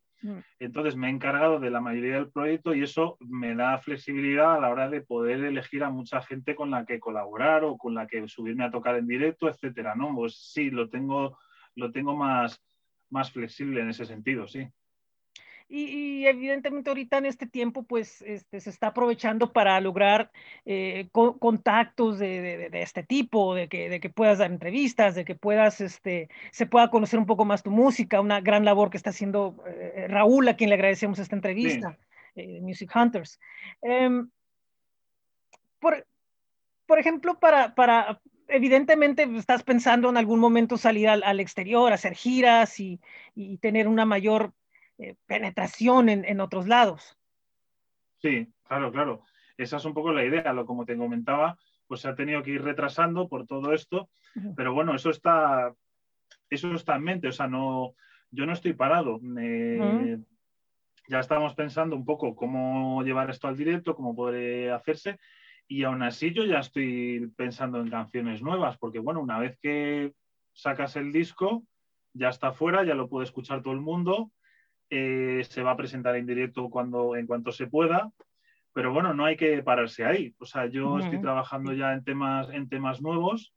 Entonces 0.59 0.97
me 0.97 1.09
he 1.09 1.11
encargado 1.11 1.61
de 1.61 1.71
la 1.71 1.81
mayoría 1.81 2.15
del 2.17 2.31
proyecto 2.31 2.75
y 2.75 2.83
eso 2.83 3.17
me 3.21 3.55
da 3.55 3.79
flexibilidad 3.79 4.57
a 4.57 4.61
la 4.61 4.71
hora 4.71 4.89
de 4.89 5.01
poder 5.01 5.45
elegir 5.45 5.85
a 5.85 5.91
mucha 5.91 6.21
gente 6.23 6.55
con 6.55 6.71
la 6.71 6.85
que 6.85 6.99
colaborar 6.99 7.65
o 7.65 7.77
con 7.77 7.95
la 7.95 8.07
que 8.07 8.27
subirme 8.29 8.65
a 8.65 8.71
tocar 8.71 8.97
en 8.97 9.07
directo, 9.07 9.49
etcétera, 9.49 9.95
¿no? 9.95 10.15
Pues 10.15 10.37
sí, 10.37 10.71
lo 10.71 10.89
tengo, 10.89 11.39
lo 11.77 11.93
tengo 11.93 12.17
más, 12.17 12.61
más 13.11 13.31
flexible 13.31 13.81
en 13.81 13.91
ese 13.91 14.05
sentido, 14.05 14.47
sí. 14.47 14.69
Y, 15.71 15.85
y, 15.85 16.27
evidentemente 16.27 16.89
ahorita 16.89 17.19
en 17.19 17.27
este 17.27 17.47
tiempo 17.47 17.83
pues 17.83 18.23
este, 18.23 18.59
se 18.59 18.71
está 18.71 18.89
aprovechando 18.89 19.53
para 19.53 19.79
lograr 19.83 20.31
eh, 20.65 21.09
co 21.13 21.39
contactos 21.39 22.19
de, 22.19 22.41
de, 22.41 22.71
de, 22.71 22.83
este 22.83 23.03
tipo, 23.03 23.55
de 23.55 23.69
que, 23.69 23.91
de 23.91 24.01
que 24.01 24.09
puedas 24.09 24.39
dar 24.39 24.51
entrevistas, 24.51 25.15
de 25.15 25.27
que 25.27 25.35
puedas, 25.35 25.83
este, 25.83 26.31
se 26.53 26.65
pueda 26.65 26.89
conocer 26.89 27.19
un 27.19 27.27
poco 27.27 27.45
más 27.45 27.63
tu 27.63 27.71
música, 27.71 28.23
una 28.23 28.41
gran 28.41 28.65
labor 28.65 28.89
que 28.89 28.97
está 28.97 29.11
haciendo 29.11 29.63
eh, 29.67 30.07
Raúl, 30.09 30.49
a 30.49 30.57
quien 30.57 30.71
le 30.71 30.75
agradecemos 30.75 31.19
esta 31.19 31.37
entrevista, 31.37 31.99
eh, 32.35 32.61
Music 32.63 32.91
Hunters. 32.95 33.39
por, 35.79 36.07
por 36.87 36.99
ejemplo, 36.99 37.39
para, 37.39 37.75
para, 37.75 38.23
evidentemente 38.49 39.29
estás 39.37 39.63
pensando 39.63 40.09
en 40.09 40.17
algún 40.17 40.41
momento 40.41 40.79
salir 40.79 41.09
al, 41.09 41.23
al 41.23 41.41
exterior, 41.41 41.93
hacer 41.93 42.15
giras 42.15 42.81
y, 42.81 43.01
y 43.35 43.59
tener 43.59 43.87
una 43.87 44.07
mayor 44.07 44.55
eh, 44.99 45.15
penetración 45.27 46.09
en, 46.09 46.25
en, 46.25 46.41
otros 46.41 46.67
lados. 46.67 47.17
Sí, 48.19 48.49
claro, 48.65 48.91
claro. 48.91 49.23
Esa 49.57 49.77
es 49.77 49.85
un 49.85 49.95
poco 49.95 50.13
la 50.13 50.25
idea. 50.25 50.53
Lo 50.53 50.67
como 50.67 50.85
te 50.85 50.97
comentaba, 50.97 51.57
pues 51.87 52.01
se 52.01 52.09
ha 52.09 52.15
tenido 52.15 52.43
que 52.43 52.51
ir 52.53 52.63
retrasando 52.63 53.29
por 53.29 53.47
todo 53.47 53.73
esto, 53.73 54.09
uh 54.35 54.41
-huh. 54.41 54.55
pero 54.57 54.75
bueno, 54.75 54.95
eso 54.95 55.11
está, 55.11 55.73
eso 56.51 56.73
está 56.75 56.97
en 56.97 57.03
mente. 57.03 57.29
O 57.29 57.33
sea, 57.33 57.47
no, 57.47 57.95
yo 58.31 58.45
no 58.45 58.53
estoy 58.53 58.73
parado. 58.73 59.21
Eh, 59.39 59.79
uh 59.81 59.85
-huh. 59.85 60.25
Ya 61.09 61.21
estamos 61.21 61.55
pensando 61.55 61.97
un 61.97 62.05
poco 62.05 62.37
cómo 62.37 63.03
llevar 63.03 63.31
esto 63.31 63.49
al 63.49 63.57
directo, 63.57 63.95
cómo 63.95 64.15
poder 64.15 64.73
hacerse. 64.73 65.19
Y 65.67 65.85
aún 65.85 66.03
así 66.03 66.33
yo 66.33 66.45
ya 66.45 66.59
estoy 66.59 67.33
pensando 67.37 67.81
en 67.81 67.89
canciones 67.89 68.43
nuevas, 68.43 68.77
porque 68.79 68.99
bueno, 68.99 69.21
una 69.21 69.39
vez 69.39 69.57
que 69.63 70.13
sacas 70.53 70.97
el 70.97 71.13
disco, 71.13 71.63
ya 72.13 72.29
está 72.29 72.53
fuera, 72.53 72.85
ya 72.85 72.95
lo 72.95 73.09
puede 73.09 73.25
escuchar 73.25 73.63
todo 73.63 73.75
el 73.75 73.81
mundo 73.81 74.33
eh, 74.91 75.43
se 75.49 75.63
va 75.63 75.73
a 75.73 75.77
presentar 75.77 76.17
en 76.17 76.27
directo 76.27 76.69
cuando, 76.71 77.17
en 77.17 77.27
cuanto 77.27 77.53
se 77.53 77.67
pueda, 77.67 78.11
pero 78.73 78.93
bueno, 78.93 79.15
no 79.15 79.25
hay 79.25 79.37
que 79.37 79.63
pararse 79.63 80.05
ahí. 80.05 80.35
O 80.39 80.45
sea, 80.45 80.67
yo 80.67 80.93
uh 80.93 80.97
-huh. 80.97 81.05
estoy 81.05 81.21
trabajando 81.21 81.73
ya 81.73 81.93
en 81.93 82.05
temas, 82.05 82.49
en 82.51 82.69
temas 82.69 83.01
nuevos, 83.03 83.53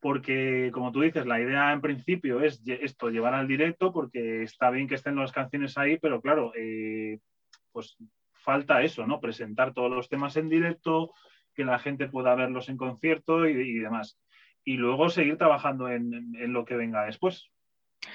porque 0.00 0.70
como 0.72 0.92
tú 0.92 1.00
dices, 1.00 1.26
la 1.26 1.40
idea 1.40 1.72
en 1.72 1.80
principio 1.80 2.40
es 2.40 2.62
esto, 2.66 3.10
llevar 3.10 3.34
al 3.34 3.48
directo, 3.48 3.92
porque 3.92 4.42
está 4.42 4.70
bien 4.70 4.88
que 4.88 4.94
estén 4.94 5.16
las 5.16 5.32
canciones 5.32 5.78
ahí, 5.78 5.98
pero 5.98 6.20
claro, 6.20 6.52
eh, 6.54 7.18
pues 7.72 7.96
falta 8.32 8.82
eso, 8.82 9.06
¿no? 9.06 9.20
Presentar 9.20 9.72
todos 9.72 9.90
los 9.90 10.08
temas 10.08 10.36
en 10.36 10.48
directo, 10.48 11.12
que 11.54 11.64
la 11.64 11.78
gente 11.78 12.08
pueda 12.08 12.34
verlos 12.34 12.68
en 12.68 12.76
concierto 12.76 13.48
y, 13.48 13.52
y 13.52 13.78
demás. 13.78 14.18
Y 14.64 14.76
luego 14.76 15.08
seguir 15.08 15.36
trabajando 15.38 15.88
en, 15.88 16.34
en 16.36 16.52
lo 16.52 16.64
que 16.64 16.76
venga 16.76 17.06
después. 17.06 17.50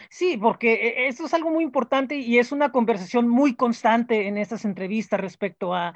Sí, 0.09 0.37
porque 0.37 1.07
eso 1.07 1.25
es 1.25 1.33
algo 1.33 1.49
muy 1.49 1.63
importante 1.63 2.15
y 2.15 2.37
es 2.37 2.51
una 2.51 2.71
conversación 2.71 3.27
muy 3.27 3.55
constante 3.55 4.27
en 4.27 4.37
estas 4.37 4.65
entrevistas 4.65 5.19
respecto 5.19 5.73
a, 5.73 5.93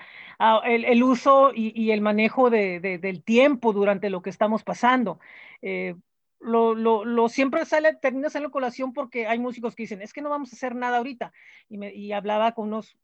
el, 0.65 0.85
el, 0.85 1.03
uso 1.03 1.51
y, 1.53 1.91
el 1.91 2.01
manejo 2.01 2.49
de, 2.49 2.79
de, 2.79 2.97
del 2.97 3.23
tiempo 3.23 3.73
durante 3.73 4.09
lo 4.09 4.21
que 4.21 4.29
estamos 4.29 4.63
pasando. 4.63 5.19
Eh, 5.61 5.95
lo, 6.39 6.75
lo, 6.75 7.05
lo, 7.05 7.29
siempre 7.29 7.65
sale, 7.65 7.95
termina 7.95 8.29
saliendo 8.29 8.51
colación 8.51 8.93
porque 8.93 9.27
hay 9.27 9.39
músicos 9.39 9.75
que 9.75 9.83
dicen, 9.83 10.01
es 10.01 10.13
que 10.13 10.21
no 10.21 10.29
vamos 10.29 10.51
a 10.51 10.55
hacer 10.55 10.75
nada 10.75 10.97
ahorita. 10.97 11.33
Y, 11.69 11.77
me, 11.77 11.93
y 11.93 12.11
hablaba 12.11 12.53
con 12.53 12.67
unos 12.67 12.97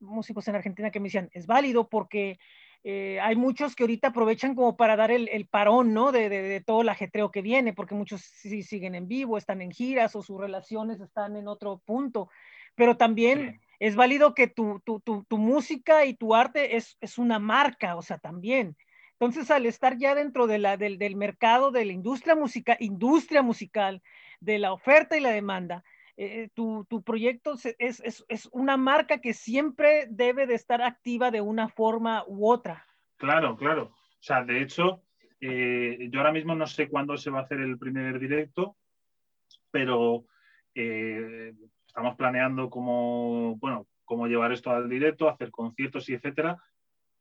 músicos 0.00 0.48
en 0.48 0.56
Argentina 0.56 0.90
que 0.90 1.00
me 1.00 1.04
decían, 1.08 1.30
es 1.32 1.46
válido 1.46 1.88
porque 1.88 2.38
eh, 2.82 3.20
hay 3.20 3.36
muchos 3.36 3.76
que 3.76 3.82
ahorita 3.82 4.08
aprovechan 4.08 4.54
como 4.54 4.76
para 4.76 4.96
dar 4.96 5.10
el, 5.10 5.28
el 5.28 5.46
parón, 5.46 5.92
¿no? 5.92 6.12
De, 6.12 6.28
de, 6.28 6.42
de, 6.42 6.60
todo 6.60 6.80
el 6.80 6.88
ajetreo 6.88 7.30
que 7.30 7.42
viene, 7.42 7.74
porque 7.74 7.94
muchos 7.94 8.22
sí 8.22 8.62
siguen 8.62 8.94
en 8.94 9.06
vivo, 9.06 9.36
están 9.36 9.60
en 9.60 9.70
giras 9.70 10.16
o 10.16 10.22
sus 10.22 10.40
relaciones 10.40 11.00
están 11.00 11.36
en 11.36 11.46
otro 11.46 11.82
punto. 11.84 12.30
Pero 12.74 12.96
también 12.96 13.60
sí. 13.60 13.66
es 13.80 13.96
válido 13.96 14.34
que 14.34 14.46
tu, 14.46 14.80
tu, 14.80 15.00
tu, 15.00 15.24
tu, 15.24 15.36
música 15.36 16.06
y 16.06 16.14
tu 16.14 16.34
arte 16.34 16.76
es, 16.76 16.96
es 17.00 17.18
una 17.18 17.38
marca, 17.38 17.96
o 17.96 18.02
sea, 18.02 18.18
también. 18.18 18.76
Entonces, 19.12 19.50
al 19.50 19.66
estar 19.66 19.98
ya 19.98 20.14
dentro 20.14 20.46
de 20.46 20.58
la, 20.58 20.78
del, 20.78 20.96
del 20.96 21.16
mercado 21.16 21.70
de 21.70 21.84
la 21.84 21.92
industria, 21.92 22.34
musical, 22.34 22.78
industria 22.80 23.42
musical, 23.42 24.02
de 24.40 24.58
la 24.58 24.72
oferta 24.72 25.18
y 25.18 25.20
la 25.20 25.30
demanda, 25.30 25.84
eh, 26.22 26.50
tu, 26.52 26.84
tu, 26.84 27.02
proyecto 27.02 27.54
es, 27.78 28.02
es, 28.04 28.24
es, 28.28 28.48
una 28.52 28.76
marca 28.76 29.22
que 29.22 29.32
siempre 29.32 30.06
debe 30.10 30.46
de 30.46 30.52
estar 30.52 30.82
activa 30.82 31.30
de 31.30 31.40
una 31.40 31.70
forma 31.70 32.24
u 32.26 32.46
otra. 32.46 32.84
Claro, 33.16 33.56
claro. 33.56 33.84
O 33.84 34.22
sea, 34.22 34.44
de 34.44 34.60
hecho, 34.60 35.02
eh, 35.40 36.10
yo 36.10 36.20
ahora 36.20 36.32
mismo 36.32 36.54
no 36.54 36.66
sé 36.66 36.90
cuándo 36.90 37.16
se 37.16 37.30
va 37.30 37.38
a 37.38 37.42
hacer 37.44 37.60
el 37.60 37.78
primer 37.78 38.18
directo, 38.18 38.76
pero 39.70 40.26
eh, 40.74 41.54
estamos 41.86 42.16
planeando 42.16 42.68
cómo, 42.68 43.56
bueno, 43.56 43.86
cómo 44.04 44.26
llevar 44.26 44.52
esto 44.52 44.70
al 44.72 44.90
directo, 44.90 45.26
hacer 45.26 45.50
conciertos 45.50 46.06
y 46.10 46.14
etcétera, 46.14 46.62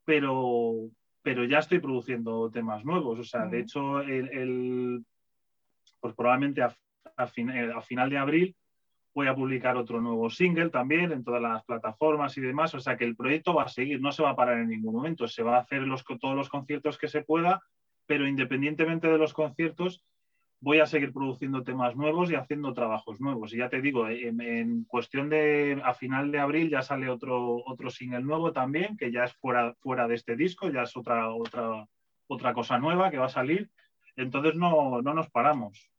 pero, 0.03 0.89
pero 1.21 1.45
ya 1.45 1.59
estoy 1.59 1.79
produciendo 1.79 2.51
temas 2.51 2.83
nuevos. 2.83 3.17
O 3.17 3.23
sea, 3.23 3.43
uh 3.43 3.45
-huh. 3.45 3.49
de 3.49 3.59
hecho, 3.61 4.01
el, 4.01 4.27
el, 4.37 5.05
pues 6.01 6.13
probablemente 6.15 6.63
a, 6.63 6.75
a, 7.15 7.27
fin, 7.27 7.49
a 7.49 7.81
final 7.81 8.09
de 8.09 8.17
abril 8.17 8.55
voy 9.13 9.27
a 9.27 9.35
publicar 9.35 9.75
otro 9.77 10.01
nuevo 10.01 10.29
single 10.29 10.69
también 10.69 11.11
en 11.11 11.23
todas 11.23 11.41
las 11.41 11.63
plataformas 11.63 12.37
y 12.37 12.41
demás, 12.41 12.73
o 12.75 12.79
sea 12.79 12.97
que 12.97 13.05
el 13.05 13.15
proyecto 13.15 13.53
va 13.53 13.63
a 13.63 13.69
seguir, 13.69 14.01
no 14.01 14.11
se 14.11 14.23
va 14.23 14.31
a 14.31 14.35
parar 14.35 14.59
en 14.59 14.69
ningún 14.69 14.93
momento, 14.93 15.27
se 15.27 15.43
va 15.43 15.57
a 15.57 15.61
hacer 15.61 15.83
todos 16.19 16.35
los 16.35 16.49
conciertos 16.49 16.97
que 16.97 17.07
se 17.07 17.21
pueda, 17.21 17.61
pero 18.05 18.27
independientemente 18.27 19.07
de 19.07 19.17
los 19.17 19.33
conciertos, 19.33 20.03
voy 20.61 20.79
a 20.79 20.85
seguir 20.85 21.13
produciendo 21.13 21.63
temas 21.63 21.95
nuevos 21.95 22.31
y 22.31 22.35
haciendo 22.35 22.73
trabajos 22.73 23.21
nuevos. 23.21 23.53
Y 23.53 23.57
ya 23.57 23.69
te 23.69 23.81
digo, 23.81 24.07
en, 24.07 24.41
en 24.41 24.83
cuestión 24.85 25.29
de 25.29 25.81
a 25.83 25.93
final 25.93 26.31
de 26.31 26.39
abril 26.39 26.69
ya 26.69 26.81
sale 26.81 27.09
otro, 27.09 27.63
otro 27.65 27.89
single 27.89 28.21
nuevo 28.21 28.51
también, 28.51 28.97
que 28.97 29.11
ya 29.11 29.23
es 29.23 29.33
fuera, 29.33 29.73
fuera 29.79 30.07
de 30.07 30.15
este 30.15 30.35
disco, 30.35 30.69
ya 30.69 30.83
es 30.83 30.95
otra, 30.97 31.33
otra, 31.33 31.87
otra 32.27 32.53
cosa 32.53 32.77
nueva 32.77 33.09
que 33.09 33.17
va 33.17 33.27
a 33.27 33.29
salir. 33.29 33.69
Entonces 34.15 34.55
no, 34.55 35.01
no 35.01 35.13
nos 35.13 35.29
paramos. 35.29 35.89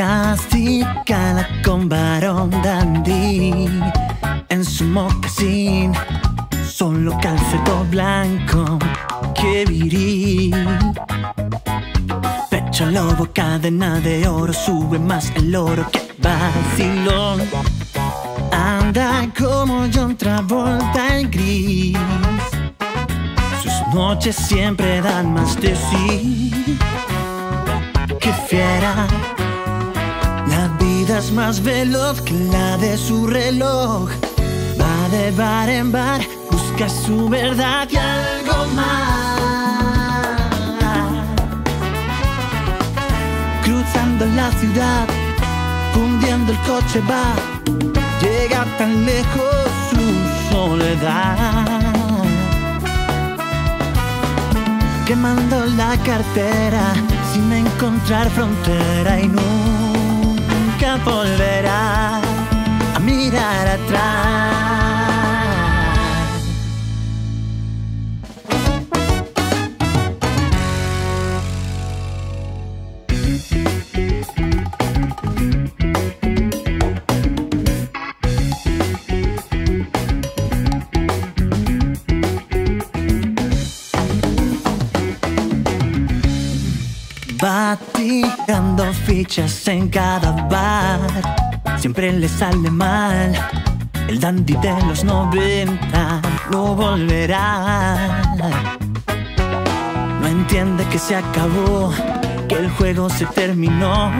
Acicala 0.00 1.48
con 1.64 1.88
varón 1.88 2.50
dandy 2.62 3.68
en 4.48 4.64
su 4.64 4.84
mocasín, 4.84 5.92
solo 6.64 7.18
calceto 7.20 7.84
blanco 7.90 8.78
que 9.40 9.64
viril. 9.64 10.54
Pecho 12.50 12.86
lobo, 12.86 13.28
cadena 13.32 14.00
de 14.00 14.26
oro, 14.26 14.52
sube 14.52 14.98
más 14.98 15.30
el 15.36 15.54
oro 15.54 15.86
que 15.90 16.08
vacilón. 16.20 17.42
Anda 18.52 19.28
como 19.38 19.86
John 19.92 20.16
Travolta 20.16 21.18
en 21.18 21.30
gris. 21.30 21.96
Sus 23.62 23.94
noches 23.94 24.36
siempre 24.36 25.00
dan 25.00 25.32
más 25.34 25.60
de 25.60 25.76
sí. 25.76 26.74
Que 28.20 28.32
fiera. 28.48 29.06
La 30.48 30.68
vida 30.80 31.18
es 31.18 31.30
más 31.32 31.62
veloz 31.62 32.20
que 32.22 32.34
la 32.34 32.76
de 32.78 32.96
su 32.96 33.26
reloj. 33.26 34.10
Va 34.80 35.08
de 35.10 35.30
bar 35.32 35.68
en 35.68 35.92
bar, 35.92 36.20
busca 36.50 36.88
su 36.88 37.28
verdad 37.28 37.88
y 37.90 37.96
algo 37.96 38.66
más. 38.74 39.27
Cruzando 44.18 44.36
la 44.36 44.50
ciudad, 44.58 45.06
fundiendo 45.92 46.50
el 46.50 46.58
coche 46.58 47.00
va. 47.08 47.34
Llega 48.20 48.64
tan 48.76 49.04
lejos 49.06 49.68
su 49.90 50.52
soledad. 50.52 51.66
Quemando 55.06 55.66
la 55.66 55.96
cartera 56.04 56.94
sin 57.32 57.52
encontrar 57.52 58.28
frontera 58.30 59.20
y 59.20 59.28
nunca 59.28 60.96
volverá 61.04 62.20
a 62.94 62.98
mirar 62.98 63.68
atrás. 63.68 64.67
En 89.38 89.88
cada 89.88 90.32
bar. 90.48 90.98
Siempre 91.78 92.12
le 92.12 92.28
sale 92.28 92.70
mal. 92.70 93.32
El 94.08 94.18
dandy 94.18 94.54
de 94.54 94.72
los 94.86 95.04
90 95.04 96.20
no 96.50 96.74
volverá. 96.74 98.20
No 100.20 100.26
entiende 100.26 100.84
que 100.86 100.98
se 100.98 101.14
acabó, 101.14 101.92
que 102.48 102.56
el 102.56 102.70
juego 102.70 103.08
se 103.08 103.26
terminó. 103.26 104.10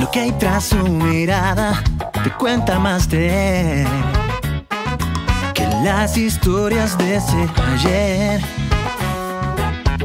Lo 0.00 0.10
que 0.10 0.20
hay 0.20 0.32
tras 0.32 0.64
su 0.64 0.88
mirada 0.88 1.80
te 2.24 2.30
cuenta 2.30 2.80
más 2.80 3.08
de 3.08 3.82
él 3.82 3.88
que 5.54 5.64
las 5.84 6.16
historias 6.16 6.98
de 6.98 7.16
ese 7.16 7.48
ayer 7.72 8.40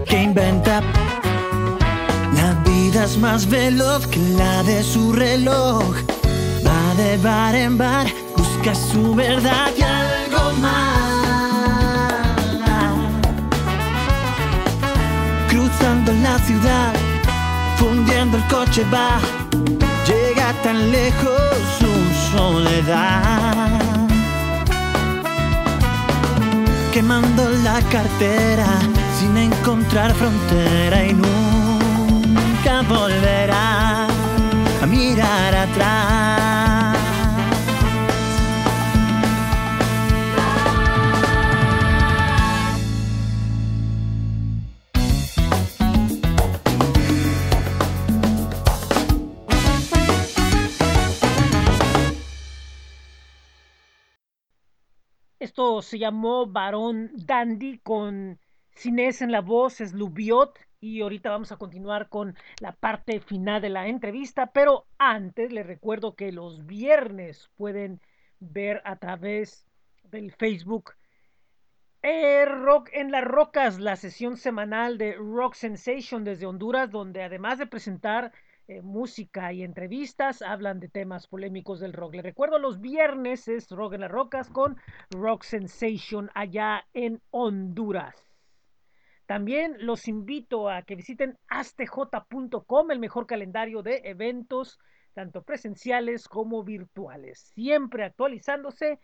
que 0.06 0.22
inventa 0.22 0.82
más 3.18 3.50
veloz 3.50 4.06
que 4.06 4.20
la 4.38 4.62
de 4.62 4.84
su 4.84 5.12
reloj. 5.12 5.96
Va 6.64 6.96
de 6.96 7.18
bar 7.18 7.56
en 7.56 7.76
bar, 7.76 8.06
busca 8.38 8.76
su 8.76 9.16
verdad 9.16 9.72
y 9.76 9.82
algo 9.82 10.52
más. 10.62 11.02
Cruzando 15.50 16.14
la 16.14 16.38
ciudad, 16.46 16.94
fundiendo 17.78 18.38
el 18.38 18.44
coche 18.46 18.86
va. 18.94 19.20
Llega 20.06 20.54
tan 20.62 20.92
lejos 20.92 21.42
su 21.80 22.38
soledad. 22.38 23.80
Quemando 26.94 27.50
la 27.64 27.82
cartera 27.90 28.68
sin 29.20 29.36
encontrar 29.38 30.14
frontera 30.14 31.04
y 31.04 31.14
nunca 31.14 31.61
volverá 32.70 34.06
a 34.82 34.86
mirar 34.86 35.56
atrás. 35.56 36.98
Esto 55.40 55.82
se 55.82 55.98
llamó 55.98 56.46
Barón 56.46 57.12
Dandy 57.16 57.80
con 57.80 58.40
Cines 58.76 59.22
en 59.22 59.32
la 59.32 59.42
voz, 59.42 59.82
es 59.82 59.94
Lubiot. 59.94 60.71
Y 60.82 61.02
ahorita 61.02 61.30
vamos 61.30 61.52
a 61.52 61.58
continuar 61.58 62.10
con 62.10 62.36
la 62.60 62.74
parte 62.74 63.22
final 63.22 63.62
de 63.62 63.70
la 63.70 63.88
entrevista. 63.88 64.48
Pero 64.48 64.88
antes 64.98 65.54
les 65.54 65.66
recuerdo 65.66 66.16
que 66.16 66.32
los 66.32 66.66
viernes 66.66 67.50
pueden 67.56 68.02
ver 68.40 68.82
a 68.84 68.98
través 68.98 69.66
del 70.04 70.34
Facebook 70.34 70.96
eh, 72.04 72.46
Rock 72.46 72.90
en 72.94 73.12
las 73.12 73.24
Rocas, 73.24 73.80
la 73.80 73.96
sesión 73.96 74.36
semanal 74.36 74.98
de 74.98 75.14
Rock 75.14 75.54
Sensation 75.54 76.24
desde 76.24 76.48
Honduras, 76.48 76.90
donde 76.90 77.22
además 77.22 77.60
de 77.60 77.68
presentar 77.68 78.32
eh, 78.68 78.82
música 78.82 79.54
y 79.54 79.64
entrevistas, 79.64 80.42
hablan 80.42 80.80
de 80.80 80.88
temas 80.88 81.28
polémicos 81.28 81.80
del 81.80 81.94
rock. 81.94 82.16
Les 82.16 82.24
recuerdo, 82.24 82.58
los 82.58 82.82
viernes 82.82 83.48
es 83.48 83.70
Rock 83.70 83.94
en 83.94 84.02
las 84.02 84.12
Rocas 84.12 84.50
con 84.50 84.78
Rock 85.12 85.44
Sensation 85.44 86.32
allá 86.34 86.88
en 86.94 87.22
Honduras. 87.30 88.31
También 89.32 89.78
los 89.80 90.10
invito 90.10 90.68
a 90.68 90.82
que 90.82 90.98
visiten 90.98 91.40
astj.com, 91.48 92.92
el 92.92 93.00
mejor 93.00 93.26
calendario 93.28 93.82
de 93.82 94.02
eventos, 94.04 94.78
tanto 95.14 95.42
presenciales 95.44 96.28
como 96.28 96.66
virtuales. 96.66 97.40
Siempre 97.56 98.04
actualizándose. 98.04 99.00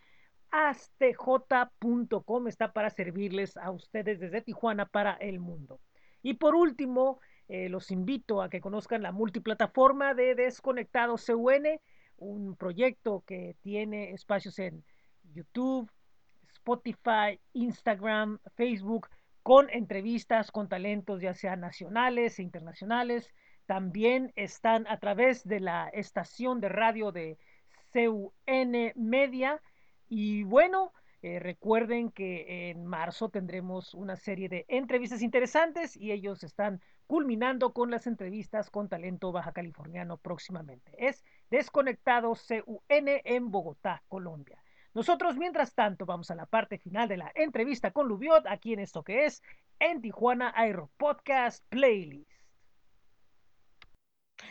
Astj.com 0.51 2.47
está 2.49 2.73
para 2.73 2.89
servirles 2.89 3.55
a 3.55 3.71
ustedes 3.71 4.19
desde 4.19 4.41
Tijuana 4.41 4.85
para 4.85 5.13
el 5.13 5.39
mundo. 5.39 5.79
Y 6.21 6.33
por 6.33 6.55
último, 6.55 7.21
eh, 7.47 7.69
los 7.69 7.89
invito 7.89 8.41
a 8.41 8.49
que 8.49 8.59
conozcan 8.59 9.03
la 9.03 9.13
multiplataforma 9.13 10.13
de 10.13 10.35
Desconectados 10.35 11.25
CUN, 11.25 11.79
un 12.17 12.57
proyecto 12.57 13.23
que 13.25 13.55
tiene 13.61 14.11
espacios 14.11 14.59
en 14.59 14.83
YouTube, 15.31 15.89
Spotify, 16.51 17.39
Instagram, 17.53 18.39
Facebook, 18.57 19.07
con 19.47 19.69
entrevistas 19.69 20.51
con 20.51 20.67
talentos 20.67 21.21
ya 21.21 21.33
sean 21.33 21.61
nacionales 21.61 22.37
e 22.37 22.43
internacionales. 22.43 23.33
También 23.65 24.33
están 24.35 24.85
a 24.87 24.99
través 24.99 25.47
de 25.47 25.61
la 25.61 25.87
estación 25.93 26.59
de 26.59 26.67
radio 26.67 27.13
de 27.13 27.37
CUN 27.93 28.91
Media. 28.97 29.61
Y 30.09 30.43
bueno, 30.43 30.91
eh, 31.21 31.39
recuerden 31.39 32.11
que 32.11 32.71
en 32.71 32.85
marzo 32.85 33.29
tendremos 33.29 33.93
una 33.93 34.17
serie 34.17 34.49
de 34.49 34.65
entrevistas 34.67 35.21
interesantes 35.21 35.95
y 35.95 36.11
ellos 36.11 36.43
están 36.43 36.81
culminando 37.05 37.71
con 37.71 37.89
las 37.89 38.05
entrevistas 38.05 38.69
con 38.69 38.89
talento 38.89 39.31
baja 39.31 39.53
californiano 39.53 40.17
próximamente. 40.17 40.91
Es 40.97 41.23
Desconectado 41.49 42.33
CUN 42.33 42.81
en 42.89 43.49
Bogotá, 43.49 44.03
Colombia. 44.09 44.61
Nosotros, 44.97 45.37
mientras 45.37 45.75
tanto, 45.75 46.07
vamos 46.07 46.31
a 46.31 46.35
la 46.35 46.47
parte 46.47 46.79
final 46.79 47.07
de 47.07 47.17
la 47.17 47.31
entrevista 47.35 47.91
con 47.91 48.07
Lubiot, 48.07 48.47
aquí 48.47 48.73
en 48.73 48.79
esto 48.79 49.03
que 49.03 49.25
es 49.25 49.43
en 49.77 50.01
Tijuana 50.01 50.51
Aero 50.55 50.89
Podcast 50.97 51.63
Playlist. 51.69 52.31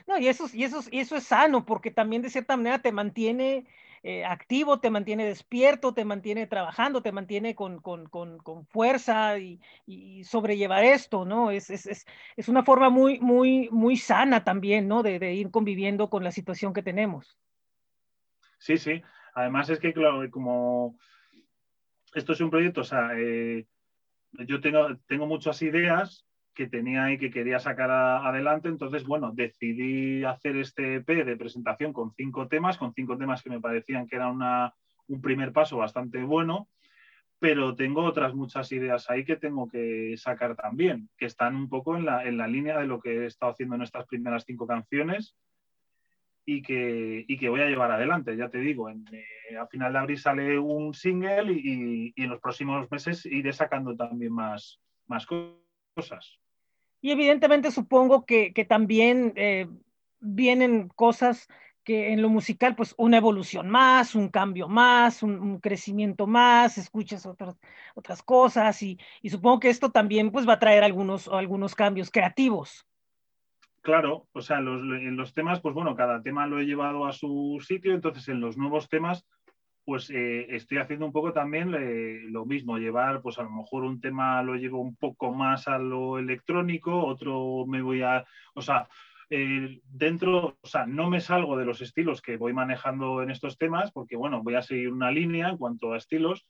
No, 0.06 0.16
y 0.18 0.28
eso, 0.28 0.46
y, 0.52 0.62
eso, 0.62 0.82
y 0.92 1.00
eso 1.00 1.16
es 1.16 1.24
sano, 1.24 1.66
porque 1.66 1.90
también 1.90 2.22
de 2.22 2.30
cierta 2.30 2.56
manera 2.56 2.78
te 2.78 2.92
mantiene 2.92 3.66
eh, 4.04 4.24
activo, 4.24 4.78
te 4.78 4.88
mantiene 4.88 5.24
despierto, 5.24 5.94
te 5.94 6.04
mantiene 6.04 6.46
trabajando, 6.46 7.02
te 7.02 7.10
mantiene 7.10 7.56
con, 7.56 7.80
con, 7.80 8.08
con, 8.08 8.38
con 8.38 8.66
fuerza 8.66 9.40
y, 9.40 9.60
y, 9.84 10.22
sobrellevar 10.22 10.84
esto, 10.84 11.24
¿no? 11.24 11.50
Es, 11.50 11.70
es, 11.70 11.86
es, 11.86 12.06
es, 12.36 12.48
una 12.48 12.62
forma 12.62 12.88
muy, 12.88 13.18
muy, 13.18 13.68
muy 13.72 13.96
sana 13.96 14.44
también, 14.44 14.86
¿no? 14.86 15.02
De, 15.02 15.18
de 15.18 15.34
ir 15.34 15.50
conviviendo 15.50 16.08
con 16.08 16.22
la 16.22 16.30
situación 16.30 16.72
que 16.72 16.84
tenemos. 16.84 17.36
Sí, 18.58 18.78
sí. 18.78 19.02
Además 19.36 19.68
es 19.68 19.78
que, 19.78 19.92
claro, 19.92 20.28
como 20.30 20.96
esto 22.14 22.32
es 22.32 22.40
un 22.40 22.48
proyecto, 22.48 22.80
o 22.80 22.84
sea, 22.84 23.10
eh, 23.18 23.66
yo 24.32 24.62
tengo, 24.62 24.96
tengo 25.06 25.26
muchas 25.26 25.60
ideas 25.60 26.26
que 26.54 26.68
tenía 26.68 27.12
y 27.12 27.18
que 27.18 27.30
quería 27.30 27.58
sacar 27.58 27.90
adelante, 27.90 28.70
entonces, 28.70 29.04
bueno, 29.04 29.32
decidí 29.34 30.24
hacer 30.24 30.56
este 30.56 30.96
EP 30.96 31.22
de 31.22 31.36
presentación 31.36 31.92
con 31.92 32.14
cinco 32.14 32.48
temas, 32.48 32.78
con 32.78 32.94
cinco 32.94 33.18
temas 33.18 33.42
que 33.42 33.50
me 33.50 33.60
parecían 33.60 34.06
que 34.06 34.16
era 34.16 34.30
un 34.30 35.20
primer 35.20 35.52
paso 35.52 35.76
bastante 35.76 36.22
bueno, 36.22 36.70
pero 37.38 37.76
tengo 37.76 38.04
otras 38.04 38.34
muchas 38.34 38.72
ideas 38.72 39.10
ahí 39.10 39.26
que 39.26 39.36
tengo 39.36 39.68
que 39.68 40.14
sacar 40.16 40.56
también, 40.56 41.10
que 41.18 41.26
están 41.26 41.56
un 41.56 41.68
poco 41.68 41.94
en 41.98 42.06
la, 42.06 42.24
en 42.24 42.38
la 42.38 42.48
línea 42.48 42.78
de 42.78 42.86
lo 42.86 43.00
que 43.00 43.18
he 43.18 43.26
estado 43.26 43.52
haciendo 43.52 43.74
en 43.74 43.82
estas 43.82 44.06
primeras 44.06 44.46
cinco 44.46 44.66
canciones 44.66 45.36
y 46.48 46.62
que, 46.62 47.24
y 47.26 47.36
que 47.36 47.48
voy 47.48 47.60
a 47.60 47.66
llevar 47.66 47.90
adelante, 47.90 48.36
ya 48.36 48.48
te 48.48 48.58
digo. 48.58 48.88
En, 48.88 49.04
eh, 49.12 49.56
a 49.58 49.66
final 49.66 49.92
de 49.92 49.98
abril 49.98 50.18
sale 50.18 50.58
un 50.58 50.94
single 50.94 51.52
y, 51.52 52.14
y, 52.16 52.22
en 52.22 52.30
los 52.30 52.40
próximos 52.40 52.88
meses 52.90 53.26
iré 53.26 53.52
sacando 53.52 53.96
también 53.96 54.32
más, 54.32 54.80
más 55.08 55.26
cosas. 55.26 56.38
Y 57.02 57.10
evidentemente 57.10 57.72
supongo 57.72 58.24
que, 58.24 58.52
que 58.54 58.64
también 58.64 59.32
eh, 59.34 59.66
vienen 60.20 60.88
cosas 60.88 61.48
que 61.82 62.12
en 62.12 62.22
lo 62.22 62.28
musical, 62.28 62.74
pues 62.74 62.94
una 62.96 63.16
evolución 63.16 63.68
más, 63.68 64.14
un 64.14 64.28
cambio 64.28 64.68
más, 64.68 65.22
un, 65.22 65.38
un 65.38 65.60
crecimiento 65.60 66.26
más, 66.26 66.78
escuchas 66.78 67.26
otras, 67.26 67.56
otras 67.94 68.22
cosas 68.22 68.82
y, 68.82 68.98
y, 69.20 69.30
supongo 69.30 69.60
que 69.60 69.68
esto 69.68 69.90
también 69.90 70.30
pues 70.30 70.48
va 70.48 70.54
a 70.54 70.58
traer 70.58 70.84
algunos, 70.84 71.28
algunos 71.28 71.74
cambios 71.74 72.10
creativos. 72.10 72.86
Claro, 73.86 74.26
o 74.32 74.40
sea, 74.40 74.60
los, 74.60 74.82
en 74.82 75.16
los 75.16 75.32
temas, 75.32 75.60
pues 75.60 75.72
bueno, 75.72 75.94
cada 75.94 76.20
tema 76.20 76.48
lo 76.48 76.58
he 76.58 76.66
llevado 76.66 77.06
a 77.06 77.12
su 77.12 77.64
sitio, 77.64 77.94
entonces 77.94 78.28
en 78.28 78.40
los 78.40 78.58
nuevos 78.58 78.88
temas, 78.88 79.24
pues 79.84 80.10
eh, 80.10 80.56
estoy 80.56 80.78
haciendo 80.78 81.06
un 81.06 81.12
poco 81.12 81.32
también 81.32 81.72
eh, 81.72 82.22
lo 82.24 82.44
mismo, 82.46 82.78
llevar, 82.78 83.22
pues 83.22 83.38
a 83.38 83.44
lo 83.44 83.50
mejor 83.50 83.84
un 83.84 84.00
tema 84.00 84.42
lo 84.42 84.56
llevo 84.56 84.80
un 84.80 84.96
poco 84.96 85.32
más 85.32 85.68
a 85.68 85.78
lo 85.78 86.18
electrónico, 86.18 87.06
otro 87.06 87.64
me 87.68 87.80
voy 87.80 88.02
a, 88.02 88.24
o 88.54 88.60
sea, 88.60 88.88
eh, 89.30 89.78
dentro, 89.84 90.58
o 90.60 90.66
sea, 90.66 90.84
no 90.84 91.08
me 91.08 91.20
salgo 91.20 91.56
de 91.56 91.64
los 91.66 91.80
estilos 91.80 92.20
que 92.20 92.38
voy 92.38 92.52
manejando 92.52 93.22
en 93.22 93.30
estos 93.30 93.56
temas, 93.56 93.92
porque 93.92 94.16
bueno, 94.16 94.42
voy 94.42 94.56
a 94.56 94.62
seguir 94.62 94.92
una 94.92 95.12
línea 95.12 95.50
en 95.50 95.58
cuanto 95.58 95.92
a 95.92 95.96
estilos, 95.96 96.44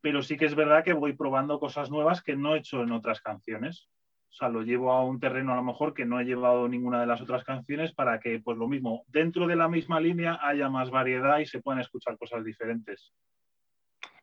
pero 0.00 0.22
sí 0.22 0.36
que 0.36 0.44
es 0.44 0.54
verdad 0.54 0.84
que 0.84 0.92
voy 0.92 1.14
probando 1.14 1.58
cosas 1.58 1.90
nuevas 1.90 2.22
que 2.22 2.36
no 2.36 2.54
he 2.54 2.58
hecho 2.58 2.84
en 2.84 2.92
otras 2.92 3.20
canciones. 3.20 3.88
O 4.30 4.34
sea, 4.38 4.48
lo 4.48 4.62
llevo 4.62 4.92
a 4.92 5.04
un 5.04 5.18
terreno 5.18 5.52
a 5.52 5.56
lo 5.56 5.64
mejor 5.64 5.94
que 5.94 6.04
no 6.04 6.20
he 6.20 6.24
llevado 6.24 6.68
ninguna 6.68 7.00
de 7.00 7.06
las 7.06 7.20
otras 7.20 7.44
canciones 7.44 7.92
para 7.92 8.20
que, 8.20 8.40
pues 8.40 8.56
lo 8.56 8.68
mismo, 8.68 9.04
dentro 9.08 9.46
de 9.46 9.56
la 9.56 9.68
misma 9.68 10.00
línea 10.00 10.38
haya 10.42 10.68
más 10.68 10.90
variedad 10.90 11.38
y 11.38 11.46
se 11.46 11.60
puedan 11.60 11.80
escuchar 11.80 12.16
cosas 12.18 12.44
diferentes. 12.44 13.12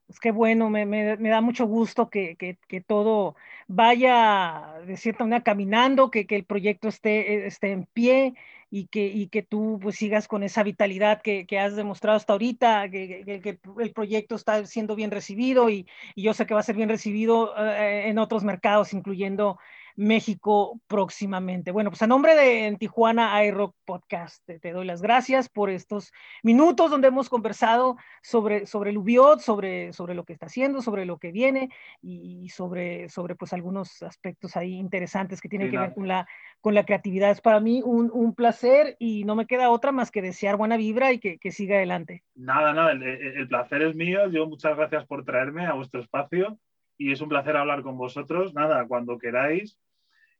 Pues 0.07 0.19
qué 0.19 0.31
bueno, 0.31 0.69
me, 0.69 0.85
me, 0.85 1.17
me 1.17 1.29
da 1.29 1.41
mucho 1.41 1.65
gusto 1.65 2.11
que, 2.11 2.35
que, 2.35 2.59
que, 2.67 2.79
todo 2.79 3.35
vaya 3.67 4.75
de 4.85 4.97
cierta 4.97 5.23
manera 5.23 5.43
caminando, 5.43 6.11
que, 6.11 6.27
que 6.27 6.35
el 6.35 6.45
proyecto 6.45 6.87
esté, 6.87 7.47
esté 7.47 7.71
en 7.71 7.87
pie 7.87 8.35
y 8.69 8.85
que, 8.85 9.07
y 9.07 9.29
que 9.29 9.41
tú 9.41 9.79
pues 9.81 9.95
sigas 9.95 10.27
con 10.27 10.43
esa 10.43 10.61
vitalidad 10.61 11.23
que, 11.23 11.47
que 11.47 11.57
has 11.57 11.75
demostrado 11.75 12.17
hasta 12.17 12.33
ahorita, 12.33 12.89
que, 12.91 13.41
que, 13.41 13.59
el 13.79 13.93
proyecto 13.93 14.35
está 14.35 14.63
siendo 14.67 14.95
bien 14.95 15.09
recibido 15.09 15.71
y, 15.71 15.87
y, 16.13 16.21
yo 16.21 16.35
sé 16.35 16.45
que 16.45 16.53
va 16.53 16.59
a 16.59 16.63
ser 16.63 16.75
bien 16.75 16.89
recibido 16.89 17.55
eh, 17.57 18.07
en 18.07 18.19
otros 18.19 18.43
mercados, 18.43 18.93
incluyendo 18.93 19.57
México 19.95 20.79
próximamente. 20.87 21.71
Bueno, 21.71 21.89
pues 21.89 22.01
a 22.01 22.07
nombre 22.07 22.35
de 22.35 22.67
en 22.67 22.77
Tijuana 22.77 23.43
iRock 23.45 23.75
Podcast, 23.85 24.43
te, 24.45 24.59
te, 24.59 24.71
doy 24.71 24.85
las 24.85 25.01
gracias 25.01 25.49
por 25.49 25.69
estos 25.69 26.11
minutos 26.43 26.91
donde 26.91 27.07
hemos 27.07 27.29
conversado 27.29 27.97
sobre, 28.21 28.65
sobre 28.65 28.91
el 28.91 28.97
UBIOT, 28.97 29.39
sobre, 29.39 29.93
sobre 29.93 30.15
lo 30.15 30.23
que 30.25 30.33
está 30.33 30.47
haciendo, 30.47 30.81
sobre 30.81 31.05
lo 31.05 31.17
que 31.17 31.31
viene 31.31 31.69
y 32.01 32.49
sobre, 32.49 33.09
sobre 33.09 33.35
pues 33.35 33.53
algunos 33.53 34.01
aspectos 34.03 34.55
ahí 34.55 34.73
interesantes 34.73 35.41
que 35.41 35.49
tienen 35.49 35.67
sí, 35.67 35.71
que 35.71 35.77
ver 35.77 35.93
con 35.93 36.07
la, 36.07 36.27
con 36.61 36.73
la 36.73 36.85
creatividad. 36.85 37.31
Es 37.31 37.41
para 37.41 37.59
mí 37.59 37.81
un, 37.83 38.09
un, 38.13 38.35
placer 38.35 38.95
y 38.99 39.23
no 39.23 39.35
me 39.35 39.47
queda 39.47 39.69
otra 39.69 39.91
más 39.91 40.11
que 40.11 40.21
desear 40.21 40.57
buena 40.57 40.77
vibra 40.77 41.11
y 41.13 41.19
que, 41.19 41.37
que 41.37 41.51
siga 41.51 41.77
adelante. 41.77 42.23
Nada, 42.35 42.73
nada, 42.73 42.91
el, 42.91 43.03
el 43.03 43.47
placer 43.47 43.81
es 43.81 43.95
mío. 43.95 44.29
Yo 44.29 44.47
muchas 44.47 44.75
gracias 44.75 45.05
por 45.05 45.23
traerme 45.23 45.65
a 45.65 45.73
vuestro 45.73 46.01
espacio 46.01 46.57
y 46.97 47.11
es 47.11 47.21
un 47.21 47.29
placer 47.29 47.55
hablar 47.57 47.81
con 47.83 47.97
vosotros. 47.97 48.53
Nada, 48.53 48.85
cuando 48.87 49.17
queráis. 49.17 49.77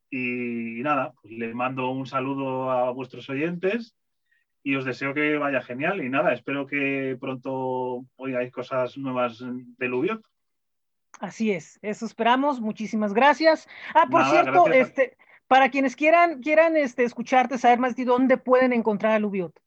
Y, 0.10 0.82
nada, 0.84 1.14
pues 1.22 1.34
les 1.34 1.54
mando 1.54 1.90
un 1.90 2.06
saludo 2.06 2.70
a 2.70 2.92
vuestros 2.92 3.30
oyentes 3.30 3.96
y 4.64 4.76
os 4.76 4.86
deseo 4.86 5.14
que 5.14 5.38
vaya 5.38 5.62
genial. 5.62 6.04
Y 6.04 6.10
nada, 6.10 6.34
espero 6.34 6.66
que 6.66 7.18
pronto 7.20 8.06
oigáis 8.16 8.52
cosas 8.52 8.98
nuevas 8.98 9.44
del 9.78 9.94
Ubiot. 9.94 10.26
Así 11.20 11.52
es, 11.52 11.80
eso 11.82 12.06
esperamos. 12.06 12.60
Muchísimas 12.60 13.14
gracias. 13.14 13.68
Ah, 13.94 14.08
por 14.10 14.22
nada, 14.22 14.32
cierto, 14.32 14.64
gracias. 14.66 14.90
este, 14.90 15.18
para 15.48 15.70
quienes 15.70 15.96
quieran, 15.96 16.42
quieran 16.42 16.76
este, 16.76 17.04
escucharte, 17.04 17.58
saber 17.58 17.80
más 17.80 17.96
de 17.96 18.06
dónde 18.06 18.38
pueden 18.38 18.74
encontrar 18.74 19.14
al 19.14 19.26
Ubiot. 19.26 19.60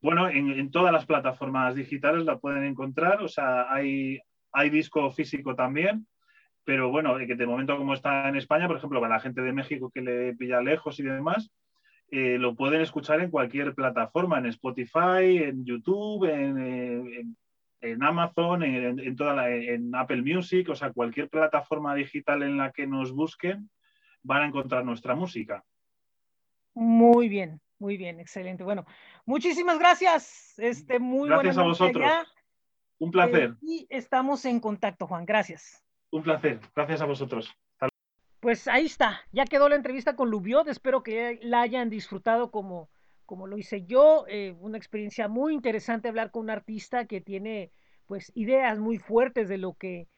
Bueno, 0.00 0.28
en, 0.28 0.50
en, 0.50 0.70
todas 0.70 0.92
las 0.92 1.06
plataformas 1.06 1.74
digitales 1.74 2.24
la 2.24 2.38
pueden 2.38 2.64
encontrar. 2.64 3.22
O 3.22 3.28
sea, 3.28 3.72
hay, 3.72 4.20
hay 4.52 4.70
disco 4.70 5.10
físico 5.10 5.54
también 5.54 6.06
pero 6.68 6.90
bueno, 6.90 7.16
que 7.16 7.34
de 7.34 7.46
momento 7.46 7.78
como 7.78 7.94
está 7.94 8.28
en 8.28 8.36
España, 8.36 8.66
por 8.66 8.76
ejemplo, 8.76 9.00
para 9.00 9.14
la 9.14 9.20
gente 9.20 9.40
de 9.40 9.54
México 9.54 9.88
que 9.88 10.02
le 10.02 10.34
pilla 10.34 10.60
lejos 10.60 11.00
y 11.00 11.02
demás, 11.02 11.50
eh, 12.10 12.36
lo 12.36 12.54
pueden 12.56 12.82
escuchar 12.82 13.22
en 13.22 13.30
cualquier 13.30 13.74
plataforma, 13.74 14.36
en 14.36 14.44
Spotify, 14.44 15.38
en 15.44 15.64
YouTube, 15.64 16.26
en, 16.26 16.58
en, 16.58 17.36
en 17.80 18.02
Amazon, 18.02 18.64
en, 18.64 18.98
en, 18.98 19.16
toda 19.16 19.32
la, 19.32 19.48
en 19.48 19.94
Apple 19.94 20.20
Music, 20.20 20.68
o 20.68 20.74
sea, 20.74 20.92
cualquier 20.92 21.30
plataforma 21.30 21.94
digital 21.94 22.42
en 22.42 22.58
la 22.58 22.70
que 22.70 22.86
nos 22.86 23.12
busquen, 23.12 23.70
van 24.22 24.42
a 24.42 24.46
encontrar 24.48 24.84
nuestra 24.84 25.14
música. 25.14 25.64
Muy 26.74 27.30
bien, 27.30 27.62
muy 27.78 27.96
bien, 27.96 28.20
excelente. 28.20 28.62
Bueno, 28.62 28.84
muchísimas 29.24 29.78
gracias. 29.78 30.52
Este, 30.58 30.98
muy 30.98 31.30
gracias 31.30 31.56
a 31.56 31.62
vosotros. 31.62 32.04
Allá. 32.04 32.26
Un 32.98 33.10
placer. 33.10 33.52
Eh, 33.52 33.56
y 33.62 33.86
estamos 33.88 34.44
en 34.44 34.60
contacto, 34.60 35.06
Juan. 35.06 35.24
Gracias. 35.24 35.82
Un 36.10 36.22
placer. 36.22 36.60
Gracias 36.74 37.00
a 37.00 37.06
vosotros. 37.06 37.54
Pues 38.40 38.68
ahí 38.68 38.86
está. 38.86 39.20
Ya 39.32 39.44
quedó 39.44 39.68
la 39.68 39.76
entrevista 39.76 40.14
con 40.14 40.30
Lubiot. 40.30 40.68
Espero 40.68 41.02
que 41.02 41.40
la 41.42 41.60
hayan 41.60 41.90
disfrutado 41.90 42.50
como, 42.50 42.88
como 43.26 43.46
lo 43.46 43.58
hice 43.58 43.84
yo. 43.84 44.24
Eh, 44.28 44.54
una 44.60 44.78
experiencia 44.78 45.28
muy 45.28 45.54
interesante 45.54 46.08
hablar 46.08 46.30
con 46.30 46.42
un 46.42 46.50
artista 46.50 47.06
que 47.06 47.20
tiene 47.20 47.72
pues 48.06 48.32
ideas 48.34 48.78
muy 48.78 48.98
fuertes 48.98 49.48
de 49.48 49.58
lo 49.58 49.74
que 49.74 50.08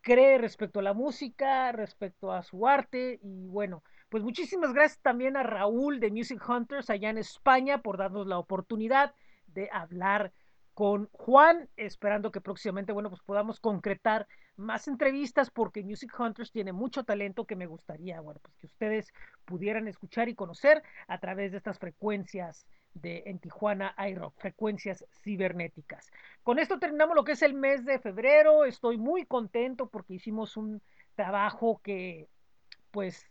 cree 0.00 0.38
respecto 0.38 0.80
a 0.80 0.82
la 0.82 0.94
música, 0.94 1.72
respecto 1.72 2.32
a 2.32 2.42
su 2.42 2.66
arte 2.66 3.18
y 3.22 3.48
bueno, 3.48 3.82
pues 4.08 4.22
muchísimas 4.22 4.72
gracias 4.72 5.00
también 5.00 5.36
a 5.36 5.42
Raúl 5.42 6.00
de 6.00 6.10
Music 6.10 6.40
Hunters 6.48 6.90
allá 6.90 7.10
en 7.10 7.18
España 7.18 7.82
por 7.82 7.98
darnos 7.98 8.26
la 8.26 8.38
oportunidad 8.38 9.14
de 9.48 9.68
hablar 9.72 10.32
con 10.74 11.08
Juan, 11.12 11.68
esperando 11.76 12.30
que 12.30 12.40
próximamente, 12.40 12.92
bueno, 12.92 13.10
pues 13.10 13.22
podamos 13.22 13.58
concretar 13.58 14.28
más 14.56 14.88
entrevistas 14.88 15.50
porque 15.50 15.82
Music 15.82 16.12
Hunters 16.18 16.50
tiene 16.50 16.72
mucho 16.72 17.04
talento 17.04 17.44
que 17.44 17.56
me 17.56 17.66
gustaría, 17.66 18.20
bueno, 18.20 18.40
pues 18.42 18.56
que 18.56 18.66
ustedes 18.66 19.12
pudieran 19.44 19.88
escuchar 19.88 20.28
y 20.28 20.34
conocer 20.34 20.82
a 21.08 21.18
través 21.18 21.52
de 21.52 21.58
estas 21.58 21.78
frecuencias 21.78 22.66
de 22.94 23.24
en 23.26 23.38
Tijuana 23.38 23.94
iRock, 24.08 24.34
frecuencias 24.38 25.04
cibernéticas. 25.22 26.10
Con 26.42 26.58
esto 26.58 26.78
terminamos 26.78 27.14
lo 27.14 27.24
que 27.24 27.32
es 27.32 27.42
el 27.42 27.54
mes 27.54 27.84
de 27.84 27.98
febrero. 27.98 28.64
Estoy 28.64 28.96
muy 28.96 29.26
contento 29.26 29.88
porque 29.88 30.14
hicimos 30.14 30.56
un 30.56 30.80
trabajo 31.14 31.80
que, 31.82 32.28
pues, 32.90 33.26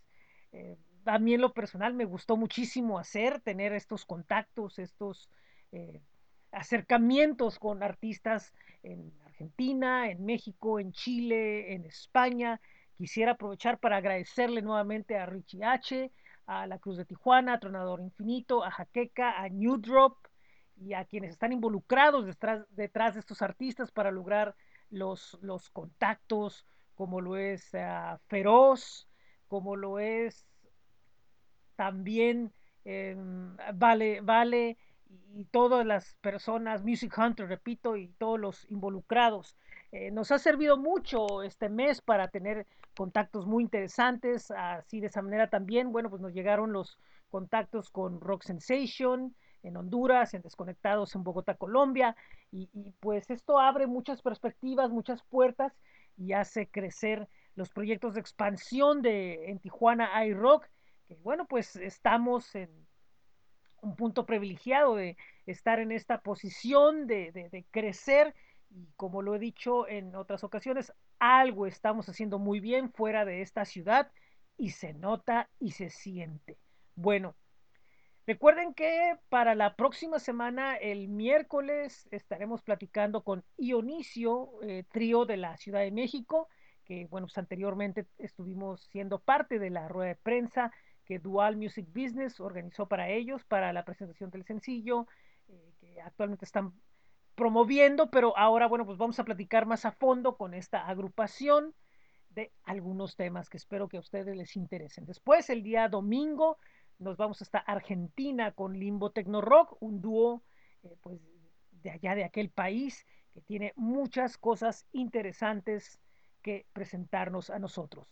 eh, 0.52 0.76
a 1.04 1.18
mí 1.18 1.34
en 1.34 1.40
lo 1.40 1.52
personal 1.52 1.94
me 1.94 2.04
gustó 2.04 2.36
muchísimo 2.36 2.98
hacer, 2.98 3.40
tener 3.40 3.72
estos 3.72 4.04
contactos, 4.04 4.78
estos 4.78 5.28
eh, 5.72 6.00
acercamientos 6.52 7.58
con 7.58 7.82
artistas 7.82 8.52
en 8.82 9.12
Argentina, 9.36 10.10
en 10.10 10.24
México, 10.24 10.80
en 10.80 10.92
Chile, 10.92 11.74
en 11.74 11.84
España. 11.84 12.58
Quisiera 12.96 13.32
aprovechar 13.32 13.78
para 13.78 13.98
agradecerle 13.98 14.62
nuevamente 14.62 15.18
a 15.18 15.26
Richie 15.26 15.62
H., 15.62 16.10
a 16.46 16.66
la 16.66 16.78
Cruz 16.78 16.96
de 16.96 17.04
Tijuana, 17.04 17.54
a 17.54 17.60
Tronador 17.60 18.00
Infinito, 18.00 18.64
a 18.64 18.70
Jaqueca, 18.70 19.38
a 19.38 19.48
New 19.50 19.76
Drop 19.76 20.16
y 20.76 20.94
a 20.94 21.04
quienes 21.04 21.32
están 21.32 21.52
involucrados 21.52 22.24
detrás, 22.24 22.64
de 22.70 23.20
estos 23.20 23.42
artistas 23.42 23.90
para 23.90 24.10
lograr 24.10 24.54
los, 24.88 25.36
los 25.42 25.68
contactos, 25.68 26.64
como 26.94 27.20
lo 27.20 27.36
es 27.36 27.74
uh, 27.74 28.16
Feroz, 28.28 29.06
como 29.48 29.76
lo 29.76 29.98
es 29.98 30.46
también 31.74 32.54
eh, 32.86 33.16
Vale, 33.74 34.20
Vale 34.22 34.78
y 35.08 35.44
todas 35.46 35.84
las 35.86 36.16
personas, 36.20 36.82
Music 36.82 37.14
Hunter, 37.16 37.48
repito, 37.48 37.96
y 37.96 38.08
todos 38.18 38.40
los 38.40 38.70
involucrados. 38.70 39.56
Eh, 39.92 40.10
nos 40.10 40.30
ha 40.32 40.38
servido 40.38 40.76
mucho 40.76 41.42
este 41.42 41.68
mes 41.68 42.00
para 42.00 42.28
tener 42.28 42.66
contactos 42.96 43.46
muy 43.46 43.62
interesantes, 43.62 44.50
así 44.50 45.00
de 45.00 45.08
esa 45.08 45.22
manera 45.22 45.48
también, 45.48 45.92
bueno, 45.92 46.10
pues 46.10 46.22
nos 46.22 46.32
llegaron 46.32 46.72
los 46.72 46.98
contactos 47.28 47.90
con 47.90 48.20
Rock 48.20 48.42
Sensation 48.44 49.34
en 49.62 49.76
Honduras, 49.76 50.32
en 50.32 50.42
Desconectados 50.42 51.14
en 51.14 51.24
Bogotá, 51.24 51.54
Colombia, 51.54 52.16
y, 52.50 52.68
pues 53.00 53.30
esto 53.30 53.58
abre 53.58 53.86
muchas 53.86 54.22
perspectivas, 54.22 54.90
muchas 54.90 55.22
puertas 55.24 55.72
y 56.16 56.32
hace 56.32 56.68
crecer 56.68 57.28
los 57.54 57.70
proyectos 57.70 58.14
de 58.14 58.20
expansión 58.20 59.02
de 59.02 59.50
en 59.50 59.58
Tijuana 59.58 60.24
iRock, 60.24 60.66
que 61.08 61.16
bueno, 61.16 61.46
pues 61.46 61.76
estamos 61.76 62.54
en 62.54 62.85
un 63.86 63.96
punto 63.96 64.26
privilegiado 64.26 64.96
de 64.96 65.16
estar 65.46 65.78
en 65.78 65.92
esta 65.92 66.20
posición, 66.20 67.06
de, 67.06 67.64
crecer 67.70 68.34
y 68.70 68.88
como 68.96 69.22
lo 69.22 69.34
he 69.34 69.38
dicho 69.38 69.88
en 69.88 70.14
otras 70.16 70.42
ocasiones, 70.42 70.92
algo 71.18 71.66
estamos 71.66 72.08
haciendo 72.08 72.38
muy 72.38 72.60
bien 72.60 72.92
fuera 72.92 73.24
de 73.24 73.42
esta 73.42 73.64
ciudad 73.64 74.10
y 74.58 74.70
se 74.70 74.92
nota 74.92 75.48
y 75.60 75.72
se 75.72 75.90
siente. 75.90 76.58
Bueno, 76.94 77.36
Recuerden 78.28 78.74
que 78.74 79.16
para 79.28 79.54
la 79.54 79.76
próxima 79.76 80.18
semana, 80.18 80.74
el 80.74 81.06
miércoles, 81.06 82.08
estaremos 82.10 82.60
platicando 82.60 83.22
con 83.22 83.44
Ionicio, 83.56 84.50
eh, 84.62 84.82
trío 84.90 85.26
de 85.26 85.36
la 85.36 85.56
Ciudad 85.58 85.82
de 85.82 85.92
México, 85.92 86.48
que 86.84 87.06
bueno, 87.06 87.28
pues 87.28 87.38
anteriormente 87.38 88.08
estuvimos 88.18 88.80
siendo 88.90 89.20
parte 89.20 89.60
de 89.60 89.70
la 89.70 89.86
rueda 89.86 90.08
de 90.08 90.16
prensa 90.16 90.72
que 91.06 91.18
Dual 91.18 91.56
Music 91.56 91.86
Business 91.94 92.40
organizó 92.40 92.86
para 92.86 93.08
ellos, 93.08 93.44
para 93.44 93.72
la 93.72 93.84
presentación 93.84 94.30
del 94.30 94.44
sencillo, 94.44 95.06
eh, 95.48 95.72
que 95.78 96.00
actualmente 96.00 96.44
están 96.44 96.74
promoviendo, 97.34 98.10
pero 98.10 98.36
ahora, 98.36 98.66
bueno, 98.66 98.84
pues 98.84 98.98
vamos 98.98 99.18
a 99.18 99.24
platicar 99.24 99.66
más 99.66 99.84
a 99.84 99.92
fondo 99.92 100.36
con 100.36 100.52
esta 100.54 100.86
agrupación 100.86 101.74
de 102.30 102.52
algunos 102.64 103.16
temas 103.16 103.48
que 103.48 103.56
espero 103.56 103.88
que 103.88 103.98
a 103.98 104.00
ustedes 104.00 104.36
les 104.36 104.56
interesen. 104.56 105.06
Después, 105.06 105.48
el 105.48 105.62
día 105.62 105.88
domingo, 105.88 106.58
nos 106.98 107.16
vamos 107.16 107.40
hasta 107.42 107.58
Argentina 107.58 108.52
con 108.52 108.78
Limbo 108.78 109.10
Tecno 109.10 109.40
Rock, 109.40 109.76
un 109.80 110.00
dúo 110.00 110.42
eh, 110.82 110.96
pues 111.02 111.20
de 111.82 111.90
allá 111.90 112.14
de 112.14 112.24
aquel 112.24 112.50
país 112.50 113.06
que 113.32 113.42
tiene 113.42 113.72
muchas 113.76 114.38
cosas 114.38 114.86
interesantes 114.92 116.00
que 116.42 116.66
presentarnos 116.72 117.50
a 117.50 117.58
nosotros. 117.58 118.08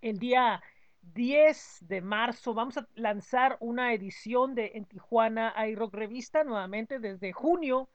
El 0.00 0.18
día 0.18 0.62
10 1.02 1.78
de 1.80 2.00
marzo. 2.00 2.54
Vamos 2.54 2.78
a 2.78 2.86
lanzar 2.94 3.56
una 3.60 3.92
edición 3.94 4.54
de 4.54 4.72
En 4.74 4.84
Tijuana 4.84 5.54
iRock 5.68 5.94
Revista 5.94 6.44
nuevamente 6.44 6.98
desde 6.98 7.32
junio 7.32 7.88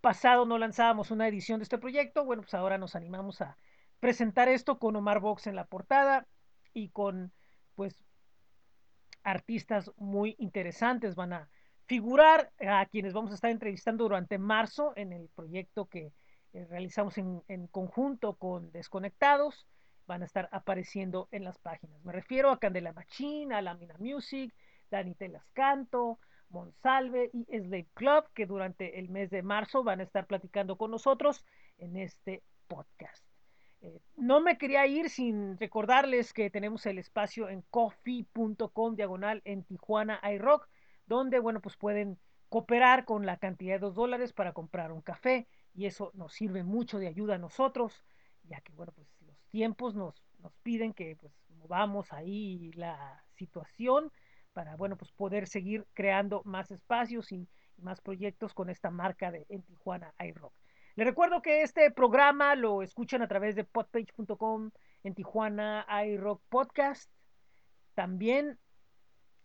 pasado. 0.00 0.46
No 0.46 0.58
lanzábamos 0.58 1.10
una 1.10 1.28
edición 1.28 1.60
de 1.60 1.64
este 1.64 1.78
proyecto, 1.78 2.24
bueno, 2.24 2.42
pues 2.42 2.54
ahora 2.54 2.78
nos 2.78 2.96
animamos 2.96 3.40
a 3.40 3.56
presentar 4.00 4.48
esto 4.48 4.78
con 4.78 4.96
Omar 4.96 5.20
Box 5.20 5.46
en 5.46 5.56
la 5.56 5.66
portada 5.66 6.26
y 6.72 6.88
con 6.88 7.32
pues 7.74 8.04
artistas 9.22 9.90
muy 9.96 10.34
interesantes. 10.38 11.14
Van 11.14 11.32
a 11.32 11.50
figurar 11.86 12.52
a 12.66 12.86
quienes 12.86 13.12
vamos 13.12 13.30
a 13.32 13.34
estar 13.34 13.50
entrevistando 13.50 14.04
durante 14.04 14.38
marzo 14.38 14.92
en 14.96 15.12
el 15.12 15.28
proyecto 15.28 15.86
que 15.86 16.12
eh, 16.52 16.66
realizamos 16.68 17.18
en, 17.18 17.42
en, 17.48 17.66
conjunto 17.66 18.34
con 18.34 18.72
Desconectados. 18.72 19.66
Van 20.06 20.22
a 20.22 20.26
estar 20.26 20.48
apareciendo 20.52 21.28
en 21.30 21.44
las 21.44 21.58
páginas. 21.58 22.04
Me 22.04 22.12
refiero 22.12 22.50
a 22.50 22.58
Candela 22.58 22.92
Machín, 22.92 23.52
a 23.52 23.62
Lamina 23.62 23.96
Music, 23.98 24.54
Dani 24.90 25.14
Telas 25.14 25.48
Canto, 25.52 26.18
Monsalve 26.50 27.30
y 27.32 27.44
Slave 27.44 27.88
Club, 27.94 28.24
que 28.34 28.46
durante 28.46 28.98
el 28.98 29.08
mes 29.08 29.30
de 29.30 29.42
marzo 29.42 29.84
van 29.84 30.00
a 30.00 30.02
estar 30.02 30.26
platicando 30.26 30.76
con 30.76 30.90
nosotros 30.90 31.44
en 31.78 31.96
este 31.96 32.42
podcast. 32.66 33.24
Eh, 33.82 34.00
no 34.16 34.40
me 34.40 34.58
quería 34.58 34.86
ir 34.86 35.08
sin 35.08 35.56
recordarles 35.58 36.32
que 36.32 36.50
tenemos 36.50 36.84
el 36.86 36.98
espacio 36.98 37.48
en 37.48 37.62
coffee.com 37.70 38.94
diagonal 38.94 39.40
en 39.44 39.64
Tijuana 39.64 40.20
iRock, 40.34 40.68
donde, 41.06 41.38
bueno, 41.38 41.60
pues 41.60 41.76
pueden 41.76 42.18
cooperar 42.48 43.04
con 43.04 43.24
la 43.24 43.38
cantidad 43.38 43.76
de 43.76 43.80
dos 43.80 43.94
dólares 43.94 44.32
para 44.32 44.52
comprar 44.52 44.92
un 44.92 45.00
café 45.00 45.46
y 45.74 45.86
eso 45.86 46.10
nos 46.14 46.34
sirve 46.34 46.62
mucho 46.62 46.98
de 46.98 47.06
ayuda 47.06 47.36
a 47.36 47.38
nosotros, 47.38 48.04
ya 48.42 48.60
que, 48.60 48.72
bueno, 48.72 48.92
pues 48.92 49.08
tiempos 49.50 49.94
nos, 49.94 50.14
nos 50.38 50.54
piden 50.62 50.92
que 50.92 51.16
pues 51.16 51.32
movamos 51.48 52.12
ahí 52.12 52.72
la 52.74 53.22
situación 53.36 54.10
para, 54.52 54.76
bueno, 54.76 54.96
pues 54.96 55.12
poder 55.12 55.46
seguir 55.46 55.86
creando 55.94 56.42
más 56.44 56.70
espacios 56.70 57.30
y, 57.32 57.48
más 57.82 58.00
proyectos 58.00 58.54
con 58.54 58.70
esta 58.70 58.90
marca 58.90 59.30
de 59.30 59.46
en 59.48 59.62
Tijuana 59.62 60.14
iRock. 60.18 60.52
Les 60.96 61.06
recuerdo 61.06 61.40
que 61.40 61.62
este 61.62 61.90
programa 61.90 62.54
lo 62.54 62.82
escuchan 62.82 63.22
a 63.22 63.28
través 63.28 63.56
de 63.56 63.64
podpage.com 63.64 64.70
en 65.02 65.14
Tijuana 65.14 65.86
iRock 66.06 66.42
Podcast. 66.48 67.10
También 67.94 68.58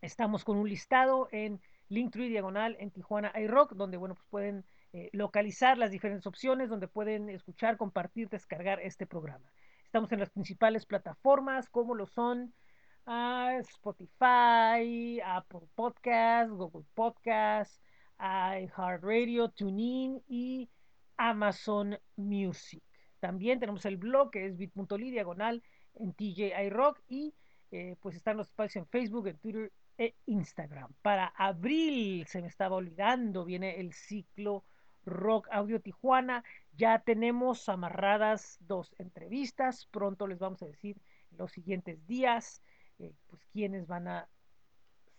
estamos 0.02 0.44
con 0.44 0.58
un 0.58 0.68
listado 0.68 1.28
en 1.32 1.62
Linktree 1.88 2.30
Diagonal 2.30 2.76
en 2.80 2.92
Tijuana 2.92 3.32
iRock, 3.40 3.74
donde 3.74 3.98
bueno, 3.98 4.16
pues 4.16 4.28
pueden 4.30 4.66
eh, 4.92 5.10
localizar 5.14 5.78
las 5.78 5.92
diferentes 5.92 6.26
opciones, 6.26 6.70
donde 6.70 6.88
pueden 6.88 7.30
escuchar, 7.30 7.78
compartir, 7.78 8.28
descargar 8.30 8.82
este 8.82 9.06
programa. 9.06 9.52
Estamos 9.96 10.12
en 10.12 10.20
las 10.20 10.30
principales 10.30 10.86
plataformas, 10.86 11.70
como 11.70 11.96
lo 11.96 12.06
son 12.06 12.54
uh, 13.06 13.60
Spotify, 13.62 15.22
Apple 15.24 15.70
Podcast, 15.74 16.52
Google 16.52 16.84
Podcast, 16.94 17.82
iHeartRadio, 18.20 19.52
TuneIn 19.52 20.22
y 20.28 20.70
Amazon 21.16 21.98
Music. 22.18 22.84
También 23.22 23.62
tenemos 23.62 23.86
el 23.86 23.96
blog 23.96 24.32
que 24.32 24.48
es 24.48 24.58
bit.ly 24.58 25.12
diagonal 25.12 25.64
en 25.94 26.14
TJI 26.14 26.70
Rock 26.72 27.00
y 27.08 27.34
eh, 27.72 27.96
pues 28.02 28.18
están 28.18 28.36
los 28.36 28.48
espacios 28.48 28.84
en 28.84 28.90
Facebook, 28.90 29.28
en 29.28 29.38
Twitter 29.38 29.72
e 29.98 30.14
Instagram. 30.26 30.94
Para 31.04 31.28
abril, 31.38 32.28
se 32.28 32.42
me 32.42 32.50
estaba 32.50 32.76
olvidando, 32.76 33.46
viene 33.46 33.80
el 33.80 33.94
ciclo 33.94 34.66
Rock 35.06 35.48
Audio 35.52 35.80
Tijuana. 35.80 36.44
Ya 36.78 37.00
tenemos 37.00 37.70
amarradas 37.70 38.58
dos 38.62 38.94
entrevistas. 38.98 39.86
Pronto 39.86 40.28
les 40.28 40.40
vamos 40.40 40.62
a 40.62 40.66
decir 40.66 40.98
en 41.32 41.38
los 41.38 41.52
siguientes 41.52 42.06
días 42.06 42.62
eh, 43.00 43.14
pues 43.28 43.46
quiénes 43.46 43.88
van 43.88 44.08
a 44.08 44.28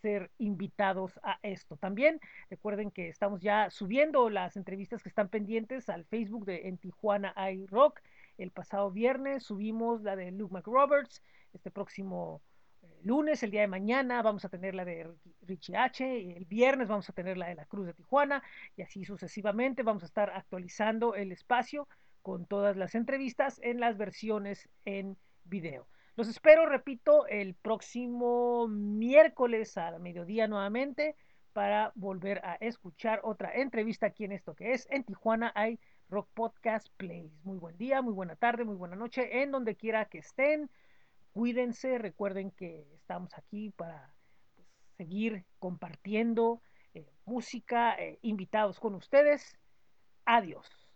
ser 0.02 0.30
invitados 0.38 1.18
a 1.22 1.38
esto. 1.42 1.76
También 1.76 2.20
recuerden 2.50 2.90
que 2.90 3.08
estamos 3.08 3.40
ya 3.40 3.70
subiendo 3.70 4.28
las 4.30 4.56
entrevistas 4.56 5.02
que 5.02 5.08
están 5.08 5.28
pendientes 5.28 5.88
al 5.88 6.04
Facebook 6.04 6.44
de 6.44 6.68
En 6.68 6.78
Tijuana 6.78 7.34
iRock. 7.50 8.00
El 8.38 8.50
pasado 8.50 8.90
viernes 8.90 9.44
subimos 9.44 10.02
la 10.02 10.14
de 10.14 10.30
Luke 10.30 10.52
McRoberts. 10.52 11.22
Este 11.54 11.70
próximo 11.70 12.42
lunes, 13.06 13.42
el 13.42 13.52
día 13.52 13.60
de 13.60 13.68
mañana, 13.68 14.20
vamos 14.20 14.44
a 14.44 14.48
tener 14.48 14.74
la 14.74 14.84
de 14.84 15.08
Richie 15.42 15.76
H. 15.76 16.36
El 16.36 16.44
viernes 16.44 16.88
vamos 16.88 17.08
a 17.08 17.12
tener 17.12 17.38
la 17.38 17.46
de 17.46 17.54
la 17.54 17.64
Cruz 17.64 17.86
de 17.86 17.94
Tijuana 17.94 18.42
y 18.76 18.82
así 18.82 19.04
sucesivamente. 19.04 19.84
Vamos 19.84 20.02
a 20.02 20.06
estar 20.06 20.30
actualizando 20.30 21.14
el 21.14 21.30
espacio 21.30 21.86
con 22.22 22.46
todas 22.46 22.76
las 22.76 22.96
entrevistas 22.96 23.60
en 23.62 23.78
las 23.78 23.96
versiones 23.96 24.68
en 24.84 25.16
video. 25.44 25.86
Los 26.16 26.28
espero, 26.28 26.66
repito, 26.66 27.26
el 27.28 27.54
próximo 27.54 28.66
miércoles 28.68 29.76
a 29.78 29.98
mediodía 29.98 30.48
nuevamente 30.48 31.14
para 31.52 31.92
volver 31.94 32.44
a 32.44 32.56
escuchar 32.56 33.20
otra 33.22 33.54
entrevista 33.54 34.06
aquí 34.06 34.24
en 34.24 34.32
esto 34.32 34.54
que 34.54 34.72
es 34.72 34.86
en 34.90 35.04
Tijuana 35.04 35.52
hay 35.54 35.78
Rock 36.08 36.28
Podcast 36.34 36.88
Plays. 36.96 37.32
Muy 37.44 37.58
buen 37.58 37.76
día, 37.78 38.02
muy 38.02 38.12
buena 38.12 38.36
tarde, 38.36 38.64
muy 38.64 38.76
buena 38.76 38.96
noche, 38.96 39.42
en 39.42 39.52
donde 39.52 39.76
quiera 39.76 40.06
que 40.06 40.18
estén. 40.18 40.68
Cuídense, 41.36 41.98
recuerden 41.98 42.50
que 42.50 42.86
estamos 42.94 43.36
aquí 43.36 43.68
para 43.68 44.10
pues, 44.54 44.66
seguir 44.96 45.44
compartiendo 45.58 46.62
eh, 46.94 47.12
música, 47.26 47.94
eh, 47.96 48.18
invitados 48.22 48.80
con 48.80 48.94
ustedes. 48.94 49.58
Adiós. 50.24 50.66